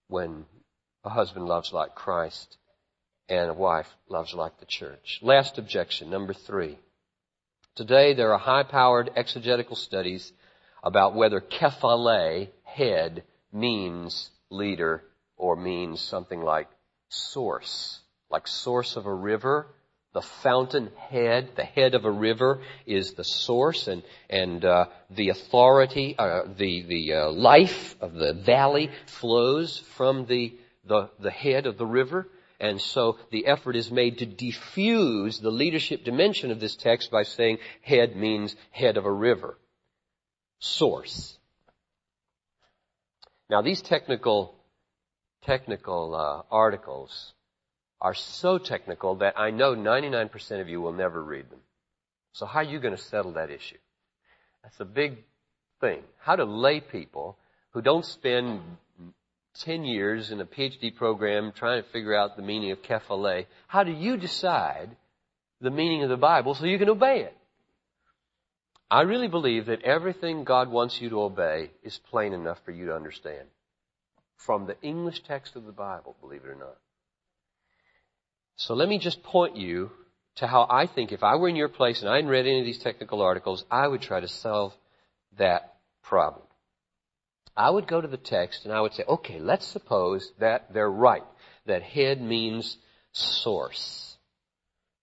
when 0.09 0.45
a 1.05 1.11
husband 1.11 1.47
loves 1.47 1.73
like 1.73 1.95
Christ 1.95 2.57
and 3.29 3.51
a 3.51 3.55
wife 3.55 3.89
loves 4.09 4.35
like 4.35 4.61
the 4.61 4.67
church. 4.67 5.19
Last 5.23 5.59
objection, 5.59 6.11
number 6.11 6.35
three. 6.35 6.79
Today 7.75 8.15
there 8.15 8.33
are 8.33 8.39
high-powered 8.39 9.11
exegetical 9.17 9.75
studies 9.75 10.33
about 10.85 11.15
whether 11.15 11.41
kephale, 11.41 12.49
head, 12.65 13.25
means 13.53 14.31
leader 14.51 15.03
or 15.37 15.57
means 15.57 16.01
something 16.01 16.43
like 16.43 16.69
source. 17.09 18.02
Like 18.33 18.49
source 18.49 18.97
of 18.97 19.05
a 19.05 19.15
river, 19.15 19.67
the 20.15 20.23
fountain 20.23 20.91
head, 20.97 21.51
the 21.55 21.65
head 21.65 21.95
of 21.95 22.07
a 22.07 22.11
river 22.11 22.61
is 22.87 23.13
the 23.13 23.25
source 23.25 23.89
and, 23.89 24.03
and 24.31 24.65
uh, 24.65 24.87
the 25.11 25.29
authority, 25.29 26.15
uh, 26.19 26.45
the, 26.57 26.83
the 26.83 27.13
uh, 27.13 27.31
life 27.31 27.95
of 28.01 28.15
the 28.15 28.33
valley 28.33 28.91
flows 29.07 29.79
from 29.97 30.25
the, 30.25 30.55
the, 30.87 31.11
the 31.21 31.31
head 31.31 31.67
of 31.67 31.77
the 31.77 31.87
river. 31.87 32.27
And 32.59 32.81
so 32.81 33.19
the 33.31 33.47
effort 33.47 33.77
is 33.77 33.91
made 33.91 34.19
to 34.19 34.27
diffuse 34.27 35.39
the 35.39 35.51
leadership 35.51 36.03
dimension 36.03 36.51
of 36.51 36.59
this 36.61 36.77
text 36.77 37.11
by 37.11 37.25
saying 37.25 37.59
head 37.83 38.17
means 38.17 38.57
head 38.71 38.97
of 38.97 39.05
a 39.05 39.13
river. 39.13 39.59
Source. 40.59 41.37
Now 43.51 43.61
these 43.61 43.83
technical, 43.83 44.55
technical 45.43 46.15
uh, 46.15 46.43
articles 46.51 47.35
are 48.03 48.15
so 48.15 48.59
technical 48.59 49.15
that 49.17 49.39
I 49.39 49.51
know 49.51 49.75
99% 49.75 50.61
of 50.61 50.69
you 50.69 50.81
will 50.81 50.93
never 50.93 51.23
read 51.23 51.49
them. 51.49 51.61
So 52.33 52.45
how 52.47 52.59
are 52.59 52.65
you 52.65 52.81
going 52.81 52.97
to 52.97 53.03
settle 53.03 53.33
that 53.35 53.51
issue? 53.51 53.79
That's 54.65 54.81
a 54.81 54.85
big 54.85 55.19
thing. 55.81 56.03
How 56.19 56.35
do 56.37 56.43
lay 56.43 56.81
people 56.81 57.39
who 57.71 57.81
don't 57.81 58.05
spend 58.05 58.61
10 59.61 59.85
years 59.85 60.33
in 60.33 60.41
a 60.41 60.45
PhD 60.45 60.95
program 60.95 61.53
trying 61.55 61.83
to 61.83 61.89
figure 61.91 62.17
out 62.17 62.37
the 62.37 62.43
meaning 62.43 62.73
of 62.73 62.83
kephale, 62.83 63.47
how 63.69 63.85
do 63.85 63.93
you 63.93 64.17
decide 64.17 64.91
the 65.61 65.71
meaning 65.71 66.03
of 66.03 66.09
the 66.09 66.17
Bible 66.17 66.55
so 66.55 66.65
you 66.65 66.79
can 66.79 66.89
obey 66.89 67.21
it? 67.21 67.37
I 68.91 69.03
really 69.03 69.29
believe 69.29 69.67
that 69.67 69.83
everything 69.83 70.45
God 70.45 70.69
wants 70.69 71.01
you 71.01 71.09
to 71.11 71.23
obey 71.23 71.71
is 71.83 71.99
plain 72.11 72.33
enough 72.33 72.59
for 72.65 72.73
you 72.73 72.87
to 72.87 72.95
understand. 72.95 73.47
From 74.37 74.67
the 74.67 74.77
English 74.83 75.23
text 75.23 75.55
of 75.55 75.65
the 75.65 75.73
Bible, 75.73 76.17
believe 76.21 76.43
it 76.45 76.49
or 76.49 76.57
not. 76.57 76.77
So 78.67 78.75
let 78.75 78.89
me 78.89 78.99
just 78.99 79.25
point 79.25 79.57
you 79.57 79.91
to 80.37 80.47
how 80.47 80.69
I 80.71 80.87
think 80.87 81.11
if 81.11 81.25
I 81.25 81.35
were 81.35 81.49
in 81.49 81.57
your 81.57 81.69
place 81.69 82.01
and 82.01 82.09
I 82.09 82.15
hadn't 82.15 82.31
read 82.31 82.47
any 82.47 82.61
of 82.61 82.65
these 82.65 82.79
technical 82.79 83.21
articles, 83.21 83.65
I 83.69 83.89
would 83.89 84.03
try 84.03 84.21
to 84.21 84.29
solve 84.29 84.73
that 85.37 85.75
problem. 86.05 86.45
I 87.57 87.69
would 87.69 87.89
go 87.89 88.01
to 88.01 88.07
the 88.07 88.17
text 88.17 88.65
and 88.65 88.73
I 88.73 88.81
would 88.81 88.95
say, 88.95 89.03
okay, 89.03 89.41
let's 89.41 89.67
suppose 89.67 90.31
that 90.39 90.73
they're 90.73 90.89
right, 90.89 91.25
that 91.67 91.83
head 91.83 92.23
means 92.23 92.77
source. 93.11 94.17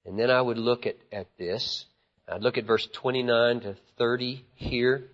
And 0.05 0.17
then 0.17 0.31
I 0.31 0.41
would 0.41 0.57
look 0.57 0.87
at, 0.87 0.95
at 1.11 1.27
this. 1.37 1.85
I'd 2.29 2.41
look 2.41 2.57
at 2.57 2.63
verse 2.63 2.87
29 2.93 3.59
to 3.59 3.75
30 3.97 4.45
here, 4.55 5.09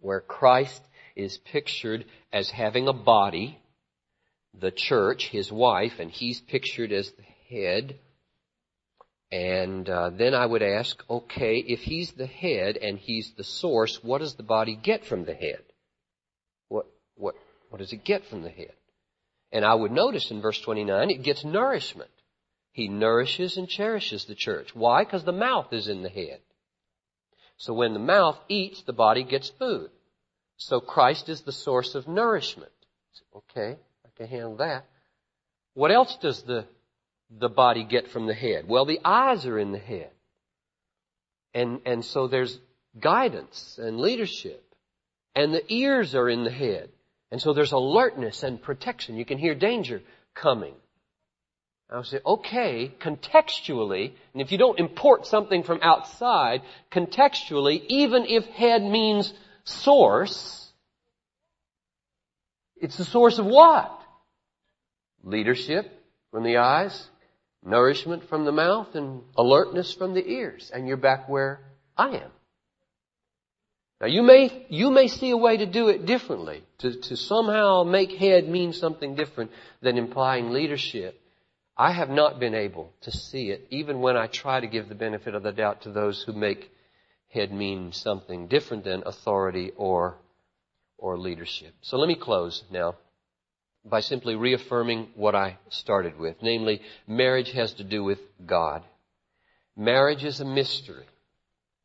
where 0.00 0.22
Christ 0.22 0.82
is 1.14 1.36
pictured 1.36 2.06
as 2.32 2.48
having 2.48 2.88
a 2.88 2.94
body, 2.94 3.58
the 4.58 4.70
church, 4.70 5.28
his 5.28 5.52
wife, 5.52 5.98
and 5.98 6.10
he's 6.10 6.40
pictured 6.40 6.90
as 6.90 7.10
the 7.10 7.33
head. 7.48 7.98
And 9.32 9.88
uh, 9.88 10.10
then 10.10 10.34
I 10.34 10.46
would 10.46 10.62
ask, 10.62 11.02
okay, 11.08 11.58
if 11.58 11.80
he's 11.80 12.12
the 12.12 12.26
head 12.26 12.76
and 12.76 12.98
he's 12.98 13.32
the 13.36 13.44
source, 13.44 13.98
what 14.02 14.18
does 14.18 14.34
the 14.34 14.42
body 14.42 14.76
get 14.80 15.04
from 15.04 15.24
the 15.24 15.34
head? 15.34 15.62
What, 17.16 17.36
what 17.70 17.78
does 17.78 17.92
it 17.92 18.04
get 18.04 18.24
from 18.26 18.42
the 18.42 18.50
head? 18.50 18.72
And 19.52 19.64
I 19.64 19.74
would 19.74 19.92
notice 19.92 20.30
in 20.30 20.40
verse 20.40 20.60
29, 20.60 21.10
it 21.10 21.22
gets 21.22 21.44
nourishment. 21.44 22.10
He 22.72 22.88
nourishes 22.88 23.56
and 23.56 23.68
cherishes 23.68 24.24
the 24.24 24.34
church. 24.34 24.74
Why? 24.74 25.04
Because 25.04 25.24
the 25.24 25.32
mouth 25.32 25.72
is 25.72 25.86
in 25.86 26.02
the 26.02 26.08
head. 26.08 26.40
So 27.56 27.72
when 27.72 27.92
the 27.92 28.00
mouth 28.00 28.36
eats, 28.48 28.82
the 28.82 28.92
body 28.92 29.22
gets 29.22 29.48
food. 29.50 29.90
So 30.56 30.80
Christ 30.80 31.28
is 31.28 31.42
the 31.42 31.52
source 31.52 31.94
of 31.94 32.08
nourishment. 32.08 32.72
Okay, 33.36 33.76
I 34.04 34.08
can 34.16 34.26
handle 34.26 34.56
that. 34.56 34.86
What 35.74 35.92
else 35.92 36.16
does 36.20 36.42
the, 36.42 36.64
the 37.38 37.48
body 37.48 37.84
get 37.84 38.08
from 38.08 38.26
the 38.26 38.34
head? 38.34 38.66
Well, 38.68 38.84
the 38.84 39.00
eyes 39.04 39.46
are 39.46 39.58
in 39.58 39.72
the 39.72 39.78
head. 39.78 40.10
And, 41.52 41.80
and 41.86 42.04
so 42.04 42.26
there's 42.26 42.58
guidance 42.98 43.78
and 43.80 43.98
leadership. 43.98 44.62
And 45.34 45.52
the 45.52 45.64
ears 45.72 46.14
are 46.14 46.28
in 46.28 46.44
the 46.44 46.50
head. 46.50 46.90
And 47.30 47.40
so 47.40 47.52
there's 47.52 47.72
alertness 47.72 48.42
and 48.42 48.62
protection. 48.62 49.16
You 49.16 49.24
can 49.24 49.38
hear 49.38 49.54
danger 49.54 50.02
coming. 50.34 50.74
I'll 51.90 52.02
say, 52.02 52.20
okay, 52.24 52.92
contextually, 53.00 54.12
and 54.32 54.42
if 54.42 54.50
you 54.50 54.58
don't 54.58 54.80
import 54.80 55.26
something 55.26 55.62
from 55.62 55.80
outside, 55.82 56.62
contextually, 56.90 57.84
even 57.88 58.24
if 58.24 58.46
head 58.46 58.82
means 58.82 59.32
source, 59.64 60.72
it's 62.76 62.96
the 62.96 63.04
source 63.04 63.38
of 63.38 63.46
what? 63.46 64.00
Leadership 65.22 65.90
from 66.30 66.42
the 66.42 66.56
eyes, 66.56 67.08
nourishment 67.64 68.28
from 68.28 68.44
the 68.44 68.52
mouth, 68.52 68.94
and 68.94 69.22
alertness 69.36 69.94
from 69.94 70.14
the 70.14 70.26
ears. 70.26 70.70
And 70.72 70.86
you're 70.86 70.96
back 70.96 71.28
where 71.28 71.60
I 71.96 72.08
am. 72.16 72.30
Now 74.00 74.06
you 74.08 74.22
may, 74.22 74.66
you 74.68 74.90
may 74.90 75.08
see 75.08 75.30
a 75.30 75.36
way 75.36 75.56
to 75.56 75.66
do 75.66 75.88
it 75.88 76.04
differently, 76.04 76.62
to, 76.78 77.00
to 77.00 77.16
somehow 77.16 77.84
make 77.84 78.12
head 78.12 78.48
mean 78.48 78.72
something 78.72 79.14
different 79.14 79.50
than 79.80 79.96
implying 79.96 80.50
leadership. 80.50 81.20
I 81.76 81.92
have 81.92 82.10
not 82.10 82.38
been 82.38 82.54
able 82.54 82.92
to 83.02 83.10
see 83.10 83.50
it, 83.50 83.66
even 83.70 84.00
when 84.00 84.16
I 84.16 84.26
try 84.26 84.60
to 84.60 84.66
give 84.66 84.88
the 84.88 84.94
benefit 84.94 85.34
of 85.34 85.42
the 85.42 85.52
doubt 85.52 85.82
to 85.82 85.90
those 85.90 86.22
who 86.22 86.32
make 86.32 86.70
head 87.28 87.50
mean 87.50 87.92
something 87.92 88.46
different 88.46 88.84
than 88.84 89.02
authority 89.06 89.72
or, 89.76 90.18
or 90.98 91.18
leadership. 91.18 91.74
So 91.80 91.96
let 91.96 92.06
me 92.06 92.14
close 92.14 92.62
now 92.70 92.96
by 93.84 94.00
simply 94.00 94.34
reaffirming 94.34 95.08
what 95.14 95.34
I 95.34 95.58
started 95.68 96.18
with. 96.18 96.36
Namely, 96.42 96.80
marriage 97.06 97.52
has 97.52 97.74
to 97.74 97.84
do 97.84 98.02
with 98.02 98.18
God. 98.44 98.82
Marriage 99.76 100.24
is 100.24 100.40
a 100.40 100.44
mystery. 100.44 101.06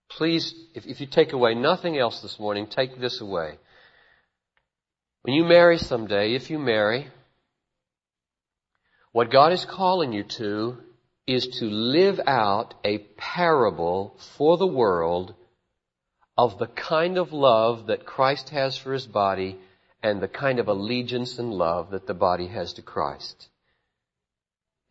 Please, 0.10 0.54
if, 0.74 0.86
if 0.86 1.02
you 1.02 1.08
take 1.08 1.34
away 1.34 1.56
nothing 1.56 1.98
else 1.98 2.22
this 2.22 2.40
morning, 2.40 2.68
take 2.68 3.00
this 3.00 3.22
away. 3.22 3.58
When 5.24 5.34
you 5.34 5.44
marry 5.44 5.78
someday, 5.78 6.34
if 6.34 6.50
you 6.50 6.58
marry, 6.58 7.08
what 9.12 9.32
God 9.32 9.52
is 9.52 9.66
calling 9.66 10.14
you 10.14 10.24
to 10.24 10.78
is 11.28 11.46
to 11.60 11.66
live 11.66 12.20
out 12.26 12.74
a 12.84 13.00
parable 13.18 14.18
for 14.38 14.58
the 14.58 14.68
world 14.68 15.36
of 16.38 16.58
the 16.58 16.68
kind 16.68 17.18
of 17.18 17.34
love 17.34 17.88
that 17.88 18.06
Christ 18.06 18.50
has 18.50 18.78
for 18.78 18.94
his 18.94 19.06
body 19.06 19.60
and 20.02 20.22
the 20.22 20.28
kind 20.28 20.60
of 20.60 20.68
allegiance 20.68 21.40
and 21.40 21.54
love 21.54 21.92
that 21.92 22.08
the 22.08 22.14
body 22.14 22.48
has 22.48 22.74
to 22.74 22.82
Christ. 22.82 23.48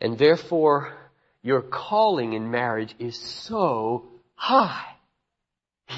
And 0.01 0.19
therefore, 0.19 0.95
your 1.43 1.63
calling 1.63 2.35
in 2.35 2.51
marriage 2.51 2.95
is 2.99 3.19
so 3.19 4.09
high. 4.35 4.95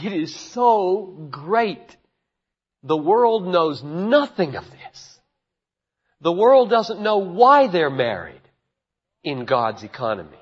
It 0.05 0.13
is 0.13 0.35
so 0.35 1.29
great. 1.31 1.97
The 2.83 2.97
world 2.97 3.47
knows 3.47 3.83
nothing 3.83 4.57
of 4.57 4.65
this. 4.71 5.19
The 6.21 6.33
world 6.33 6.71
doesn't 6.71 7.01
know 7.01 7.19
why 7.19 7.67
they're 7.67 7.91
married 7.91 8.41
in 9.25 9.45
God's 9.45 9.83
economy. 9.83 10.39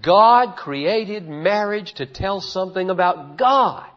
God 0.00 0.56
created 0.56 1.28
marriage 1.28 1.94
to 1.94 2.06
tell 2.06 2.40
something 2.40 2.90
about 2.90 3.36
God. 3.36 3.90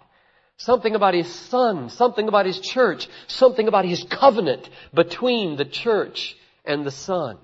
Something 0.58 0.95
about 0.95 1.14
His 1.14 1.34
Son, 1.34 1.89
something 1.89 2.28
about 2.28 2.45
His 2.45 2.60
church, 2.60 3.08
something 3.28 3.68
about 3.68 3.86
His 3.86 4.06
covenant 4.10 4.70
between 4.93 5.58
the 5.58 5.66
church 5.66 6.36
and 6.64 6.86
the 6.86 6.91
Son. 6.91 7.38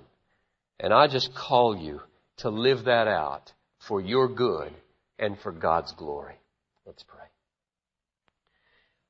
And 0.80 0.94
I 0.94 1.08
just 1.08 1.34
call 1.34 1.76
you 1.76 2.02
to 2.38 2.50
live 2.50 2.86
that 2.86 3.08
out 3.08 3.52
for 3.80 4.00
your 4.00 4.28
good 4.28 4.74
and 5.18 5.38
for 5.40 5.52
God's 5.52 5.92
glory. 5.94 6.36
Let's 6.86 7.04
pray. 7.04 7.20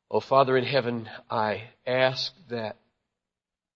Oh, 0.10 0.20
Father 0.20 0.58
in 0.58 0.64
heaven, 0.64 1.08
I 1.30 1.70
ask 1.86 2.34
that 2.50 2.78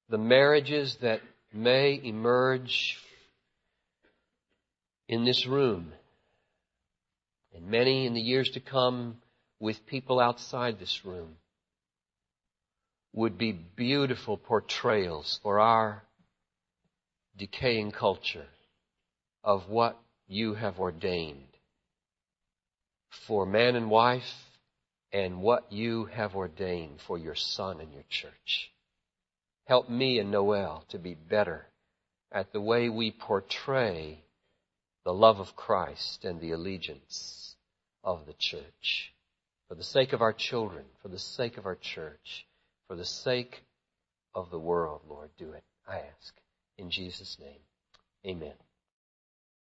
the 0.10 0.18
marriages 0.18 0.98
that 1.02 1.22
may 1.54 2.00
emerge 2.04 2.98
in 5.08 5.26
this 5.26 5.46
room 5.46 5.94
and 7.54 7.68
many 7.68 8.08
in 8.08 8.16
the 8.16 8.22
years 8.22 8.50
to 8.52 8.60
come 8.60 9.18
with 9.64 9.86
people 9.86 10.20
outside 10.20 10.78
this 10.78 11.06
room 11.06 11.38
would 13.14 13.38
be 13.38 13.54
beautiful 13.54 14.36
portrayals 14.36 15.40
for 15.42 15.58
our 15.58 16.04
decaying 17.38 17.90
culture 17.90 18.48
of 19.42 19.70
what 19.70 19.98
you 20.28 20.54
have 20.54 20.82
ordained 20.82 21.48
for 23.26 23.46
man 23.46 23.78
and 23.78 23.90
wife 23.90 24.36
and 25.14 25.42
what 25.42 25.72
you 25.72 26.04
have 26.12 26.36
ordained 26.36 27.00
for 27.08 27.18
your 27.18 27.36
son 27.36 27.80
and 27.80 27.94
your 27.94 28.04
church. 28.10 28.70
Help 29.64 29.90
me 29.90 30.20
and 30.20 30.30
Noel 30.30 30.84
to 30.90 31.00
be 31.00 31.14
better 31.14 31.66
at 32.34 32.52
the 32.52 32.60
way 32.60 32.90
we 32.90 33.12
portray 33.12 34.20
the 35.06 35.14
love 35.14 35.40
of 35.40 35.56
Christ 35.56 36.26
and 36.26 36.42
the 36.42 36.52
allegiance 36.52 37.56
of 38.04 38.26
the 38.26 38.34
church. 38.38 39.13
For 39.74 39.78
the 39.78 39.84
sake 39.86 40.14
of 40.14 40.22
our 40.22 40.34
children, 40.34 40.86
for 41.02 41.08
the 41.08 41.18
sake 41.18 41.58
of 41.58 41.66
our 41.66 41.74
church, 41.74 42.46
for 42.88 42.96
the 42.96 43.04
sake 43.04 43.64
of 44.36 44.52
the 44.52 44.60
world, 44.60 45.02
Lord, 45.10 45.32
do 45.36 45.52
it, 45.54 45.64
I 45.88 45.96
ask. 45.96 46.36
In 46.78 46.92
Jesus' 46.92 47.40
name, 47.40 47.58
amen. 48.24 48.54